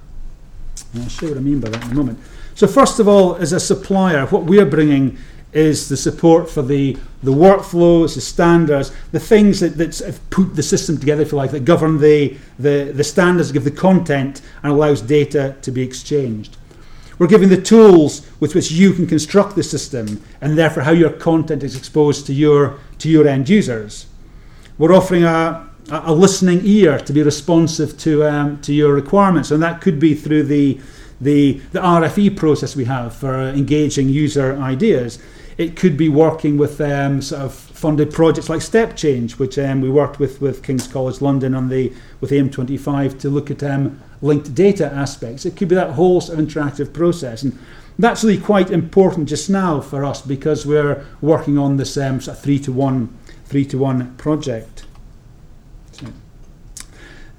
And 0.93 1.03
I'll 1.03 1.09
show 1.09 1.27
you 1.27 1.33
what 1.33 1.39
I 1.39 1.41
mean 1.41 1.59
by 1.59 1.69
that 1.69 1.83
in 1.85 1.91
a 1.91 1.95
moment. 1.95 2.19
So 2.55 2.65
first 2.67 2.99
of 2.99 3.07
all, 3.07 3.35
as 3.35 3.53
a 3.53 3.59
supplier, 3.59 4.25
what 4.27 4.45
we're 4.45 4.65
bringing 4.65 5.17
is 5.53 5.89
the 5.89 5.97
support 5.97 6.49
for 6.49 6.61
the, 6.61 6.97
the 7.23 7.31
workflows, 7.31 8.15
the 8.15 8.21
standards, 8.21 8.91
the 9.11 9.19
things 9.19 9.59
that, 9.59 9.77
that 9.77 10.19
put 10.29 10.55
the 10.55 10.63
system 10.63 10.97
together, 10.97 11.21
if 11.21 11.31
you 11.31 11.37
like, 11.37 11.51
that 11.51 11.65
govern 11.65 11.99
the, 11.99 12.37
the, 12.59 12.91
the 12.93 13.03
standards, 13.03 13.51
give 13.51 13.63
the 13.63 13.71
content, 13.71 14.41
and 14.61 14.71
allows 14.71 15.01
data 15.01 15.55
to 15.61 15.71
be 15.71 15.81
exchanged. 15.81 16.57
We're 17.19 17.27
giving 17.27 17.49
the 17.49 17.61
tools 17.61 18.29
with 18.39 18.53
which 18.53 18.71
you 18.71 18.93
can 18.93 19.07
construct 19.07 19.55
the 19.55 19.63
system 19.63 20.23
and 20.39 20.57
therefore 20.57 20.83
how 20.83 20.91
your 20.91 21.09
content 21.09 21.63
is 21.63 21.75
exposed 21.75 22.27
to 22.27 22.33
your, 22.33 22.79
to 22.99 23.09
your 23.09 23.27
end 23.27 23.49
users. 23.49 24.05
We're 24.77 24.93
offering 24.93 25.23
a, 25.23 25.67
a 25.89 26.13
listening 26.13 26.61
ear 26.63 26.99
to 26.99 27.13
be 27.13 27.23
responsive 27.23 27.97
to, 27.99 28.25
um, 28.25 28.61
to 28.61 28.73
your 28.73 28.93
requirements, 28.93 29.49
and 29.49 29.63
that 29.63 29.81
could 29.81 29.99
be 29.99 30.13
through 30.13 30.43
the, 30.43 30.79
the, 31.19 31.53
the 31.71 31.79
RFE 31.79 32.37
process 32.37 32.75
we 32.75 32.85
have 32.85 33.15
for 33.15 33.33
engaging 33.49 34.09
user 34.09 34.55
ideas. 34.57 35.17
It 35.57 35.75
could 35.75 35.97
be 35.97 36.07
working 36.07 36.57
with 36.57 36.79
um, 36.81 37.21
sort 37.21 37.41
of 37.41 37.53
funded 37.53 38.13
projects 38.13 38.49
like 38.49 38.61
Step 38.61 38.95
Change, 38.95 39.39
which 39.39 39.57
um, 39.57 39.81
we 39.81 39.89
worked 39.89 40.19
with 40.19 40.39
with 40.39 40.61
King's 40.61 40.87
College 40.87 41.19
London 41.19 41.55
on 41.55 41.69
the 41.69 41.91
with 42.21 42.31
AIM25 42.31 43.19
to 43.19 43.29
look 43.29 43.49
at 43.49 43.63
um, 43.63 43.99
linked 44.21 44.53
data 44.53 44.85
aspects. 44.93 45.45
It 45.45 45.55
could 45.55 45.67
be 45.67 45.75
that 45.75 45.91
whole 45.91 46.21
sort 46.21 46.39
of 46.39 46.45
interactive 46.45 46.93
process. 46.93 47.41
And 47.43 47.57
that's 47.99 48.23
really 48.23 48.39
quite 48.39 48.69
important 48.69 49.27
just 49.27 49.49
now 49.49 49.81
for 49.81 50.05
us 50.05 50.21
because 50.21 50.65
we're 50.65 51.05
working 51.21 51.57
on 51.57 51.77
this 51.77 51.97
um, 51.97 52.21
sort 52.21 52.37
of 52.37 52.43
three 52.43 52.59
to 52.59 52.71
one, 52.71 53.17
three 53.45 53.65
to 53.65 53.77
one 53.77 54.15
project. 54.15 54.85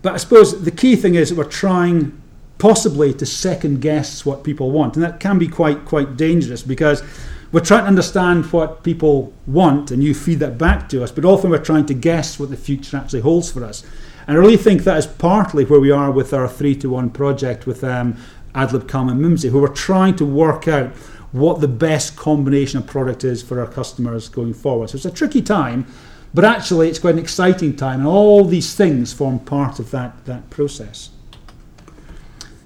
But 0.02 0.14
I 0.14 0.16
suppose 0.16 0.62
the 0.62 0.70
key 0.70 0.96
thing 0.96 1.14
is 1.14 1.30
that 1.30 1.36
we're 1.36 1.44
trying 1.44 2.20
possibly 2.58 3.14
to 3.14 3.26
second 3.26 3.80
guess 3.80 4.24
what 4.24 4.44
people 4.44 4.70
want, 4.70 4.96
and 4.96 5.04
that 5.04 5.20
can 5.20 5.38
be 5.38 5.48
quite 5.48 5.84
quite 5.84 6.16
dangerous 6.16 6.62
because 6.62 7.02
we're 7.50 7.60
trying 7.60 7.82
to 7.82 7.88
understand 7.88 8.44
what 8.52 8.82
people 8.82 9.32
want, 9.46 9.90
and 9.90 10.04
you 10.04 10.14
feed 10.14 10.40
that 10.40 10.58
back 10.58 10.88
to 10.90 11.02
us. 11.02 11.10
But 11.10 11.24
often 11.24 11.50
we're 11.50 11.64
trying 11.64 11.86
to 11.86 11.94
guess 11.94 12.38
what 12.38 12.50
the 12.50 12.56
future 12.56 12.96
actually 12.96 13.22
holds 13.22 13.50
for 13.50 13.64
us. 13.64 13.84
And 14.26 14.36
I 14.36 14.40
really 14.40 14.58
think 14.58 14.84
that 14.84 14.98
is 14.98 15.06
partly 15.06 15.64
where 15.64 15.80
we 15.80 15.90
are 15.90 16.10
with 16.10 16.34
our 16.34 16.46
three 16.48 16.74
to 16.76 16.90
one 16.90 17.08
project 17.08 17.66
with 17.66 17.82
um, 17.82 18.18
AdLib, 18.54 18.86
Calm, 18.86 19.08
and 19.08 19.20
Mimsy, 19.20 19.48
where 19.48 19.62
we're 19.62 19.68
trying 19.68 20.16
to 20.16 20.26
work 20.26 20.68
out 20.68 20.90
what 21.32 21.60
the 21.60 21.68
best 21.68 22.16
combination 22.16 22.78
of 22.78 22.86
product 22.86 23.24
is 23.24 23.42
for 23.42 23.60
our 23.60 23.66
customers 23.66 24.28
going 24.28 24.52
forward. 24.52 24.90
So 24.90 24.96
it's 24.96 25.06
a 25.06 25.10
tricky 25.10 25.40
time, 25.40 25.86
but 26.34 26.44
actually 26.44 26.88
it's 26.88 26.98
quite 26.98 27.14
an 27.14 27.20
exciting 27.20 27.76
time, 27.76 28.00
and 28.00 28.08
all 28.08 28.44
these 28.44 28.74
things 28.74 29.12
form 29.12 29.38
part 29.38 29.78
of 29.78 29.90
that, 29.92 30.24
that 30.26 30.50
process. 30.50 31.10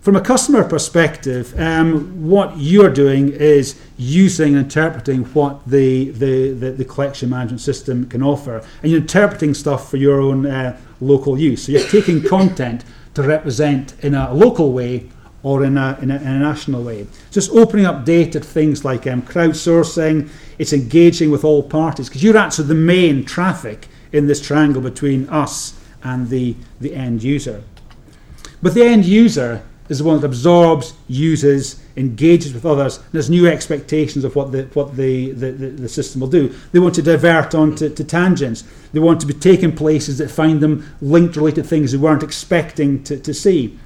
From 0.03 0.17
a 0.17 0.21
customer 0.21 0.65
perspective, 0.65 1.55
um, 1.61 2.29
what 2.29 2.59
you're 2.59 2.91
doing 2.91 3.29
is 3.29 3.81
using 3.97 4.57
and 4.57 4.65
interpreting 4.65 5.23
what 5.27 5.65
the, 5.65 6.11
the, 6.11 6.51
the, 6.51 6.73
the, 6.73 6.85
collection 6.85 7.31
management 7.31 7.61
system 7.61 8.09
can 8.09 8.21
offer, 8.21 8.65
and 8.83 8.91
you're 8.91 9.01
interpreting 9.01 9.55
stuff 9.55 9.89
for 9.89 9.99
your 9.99 10.21
own 10.21 10.45
uh, 10.45 10.77
local 11.01 11.39
use. 11.39 11.67
So 11.67 11.71
you're 11.71 11.87
taking 11.87 12.21
content 12.29 12.85
to 13.15 13.23
represent 13.23 13.95
in 14.03 14.17
a 14.17 14.35
local 14.35 14.73
way 14.73 15.09
or 15.45 15.63
in 15.63 15.79
a, 15.79 15.97
in 16.03 16.11
a, 16.11 16.17
in 16.17 16.27
a 16.27 16.39
national 16.41 16.83
way. 16.83 17.07
Just 17.31 17.53
opening 17.53 17.87
up 17.87 18.05
data 18.05 18.41
to 18.41 18.45
things 18.45 18.85
like 18.85 19.07
um, 19.07 19.23
crowdsourcing, 19.23 20.29
it's 20.59 20.73
engaging 20.73 21.31
with 21.31 21.45
all 21.45 21.63
parties, 21.63 22.09
because 22.09 22.25
you're 22.25 22.37
actually 22.37 22.67
the 22.67 22.75
main 22.75 23.25
traffic 23.25 23.87
in 24.11 24.27
this 24.27 24.41
triangle 24.41 24.83
between 24.83 25.29
us 25.29 25.79
and 26.03 26.29
the, 26.29 26.57
the 26.81 26.93
end 26.93 27.23
user. 27.23 27.63
But 28.61 28.75
the 28.75 28.83
end 28.83 29.05
user 29.05 29.63
is 29.93 29.99
the 29.99 30.05
one 30.05 30.19
that 30.19 30.27
absorbs, 30.27 30.95
uses, 31.07 31.79
engages 31.97 32.55
with 32.55 32.65
others, 32.65 32.97
and 32.97 33.15
has 33.15 33.29
new 33.29 33.47
expectations 33.47 34.25
of 34.25 34.35
what 34.35 34.51
the 34.51 34.63
what 34.73 34.97
the, 34.97 35.33
the, 35.33 35.53
the, 35.53 35.89
system 35.89 36.23
will 36.23 36.29
do. 36.29 36.49
They 36.73 36.79
want 36.79 36.95
to 36.95 37.03
divert 37.03 37.55
onto 37.55 37.91
to 37.91 38.05
tangents. 38.05 38.65
They 38.93 39.01
want 39.01 39.21
to 39.21 39.27
be 39.27 39.35
taken 39.35 39.73
places 39.73 40.17
that 40.19 40.31
find 40.31 40.61
them 40.61 40.91
linked 41.03 41.37
related 41.37 41.67
things 41.67 41.93
they 41.93 41.99
weren't 41.99 42.23
expecting 42.23 43.05
to, 43.05 43.19
to 43.19 43.35
see. 43.35 43.79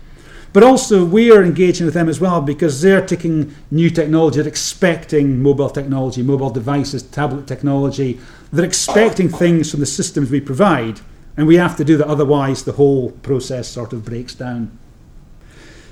But 0.53 0.63
also 0.63 1.05
we 1.05 1.33
are 1.33 1.43
engaging 1.43 1.87
with 1.87 1.95
them 1.95 2.09
as 2.09 2.21
well 2.21 2.41
because 2.41 2.81
they're 2.81 3.05
taking 3.05 3.55
new 3.73 3.91
technology, 3.91 4.39
they're 4.39 4.49
expecting 4.49 5.43
mobile 5.43 5.69
technology, 5.69 6.23
mobile 6.23 6.51
devices, 6.51 7.03
tablet 7.03 7.49
technology. 7.49 8.21
They're 8.53 8.65
expecting 8.65 9.29
things 9.29 9.73
from 9.73 9.81
the 9.81 9.87
systems 9.87 10.31
we 10.31 10.41
provide, 10.41 11.01
and 11.37 11.49
we 11.49 11.57
have 11.57 11.77
to 11.79 11.85
do 11.85 11.97
that, 11.97 12.07
otherwise 12.07 12.63
the 12.63 12.73
whole 12.73 13.11
process 13.11 13.67
sort 13.67 13.93
of 13.93 14.05
breaks 14.05 14.37
down. 14.37 14.71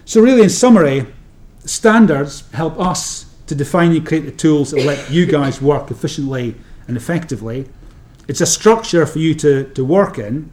So, 0.05 0.21
really, 0.21 0.43
in 0.43 0.51
summary, 0.51 1.07
standards 1.65 2.45
help 2.53 2.79
us 2.79 3.35
to 3.47 3.55
define 3.55 3.93
and 3.93 4.07
create 4.07 4.25
the 4.25 4.33
tools 4.33 4.71
that 4.71 4.85
let 4.85 5.11
you 5.11 5.27
guys 5.27 5.61
work 5.61 5.91
efficiently 5.91 6.55
and 6.89 6.97
effectively. 6.97 7.69
It's 8.29 8.41
a 8.41 8.47
structure 8.47 9.07
for 9.07 9.19
you 9.19 9.35
to, 9.37 9.65
to 9.71 9.85
work 9.85 10.19
in. 10.19 10.51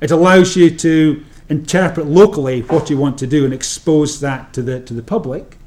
It 0.00 0.10
allows 0.10 0.56
you 0.56 0.70
to 0.76 1.24
interpret 1.48 2.06
locally 2.06 2.62
what 2.62 2.90
you 2.90 2.96
want 2.96 3.18
to 3.18 3.26
do 3.26 3.44
and 3.44 3.54
expose 3.54 4.20
that 4.20 4.52
to 4.54 4.62
the, 4.62 4.80
to 4.80 4.94
the 4.94 5.02
public. 5.02 5.58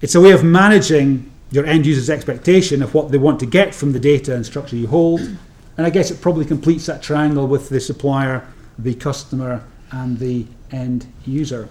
It's 0.00 0.14
a 0.14 0.20
way 0.20 0.32
of 0.32 0.44
managing 0.44 1.30
your 1.50 1.64
end 1.66 1.86
user's 1.86 2.10
expectation 2.10 2.82
of 2.82 2.94
what 2.94 3.10
they 3.10 3.18
want 3.18 3.40
to 3.40 3.46
get 3.46 3.74
from 3.74 3.92
the 3.92 4.00
data 4.00 4.34
and 4.34 4.44
structure 4.44 4.76
you 4.76 4.88
hold. 4.88 5.20
And 5.20 5.86
I 5.86 5.90
guess 5.90 6.10
it 6.10 6.20
probably 6.20 6.44
completes 6.44 6.86
that 6.86 7.02
triangle 7.02 7.46
with 7.46 7.68
the 7.68 7.80
supplier, 7.80 8.46
the 8.78 8.94
customer, 8.94 9.64
and 9.90 10.18
the 10.18 10.46
end 10.70 11.06
user. 11.24 11.68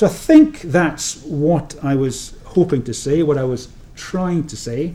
So 0.00 0.06
I 0.06 0.08
think 0.08 0.62
that's 0.62 1.22
what 1.24 1.76
I 1.82 1.94
was 1.94 2.32
hoping 2.46 2.82
to 2.84 2.94
say, 2.94 3.22
what 3.22 3.36
I 3.36 3.44
was 3.44 3.68
trying 3.94 4.46
to 4.46 4.56
say. 4.56 4.94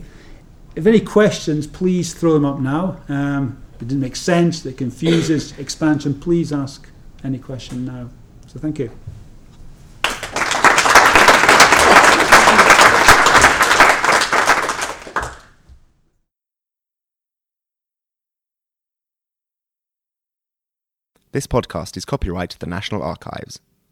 If 0.74 0.84
any 0.84 0.98
questions, 0.98 1.68
please 1.68 2.12
throw 2.12 2.32
them 2.32 2.44
up 2.44 2.58
now. 2.58 2.98
Um, 3.08 3.62
if 3.76 3.82
it 3.82 3.86
didn't 3.86 4.00
make 4.00 4.16
sense, 4.16 4.62
that 4.62 4.76
confuses 4.76 5.56
expansion, 5.58 6.18
please 6.18 6.52
ask 6.52 6.88
any 7.22 7.38
question 7.38 7.84
now. 7.84 8.10
So 8.48 8.58
thank 8.58 8.80
you. 8.80 8.90
This 21.30 21.46
podcast 21.46 21.96
is 21.96 22.04
copyright 22.04 22.50
to 22.50 22.58
the 22.58 22.66
National 22.66 23.04
Archives. 23.04 23.60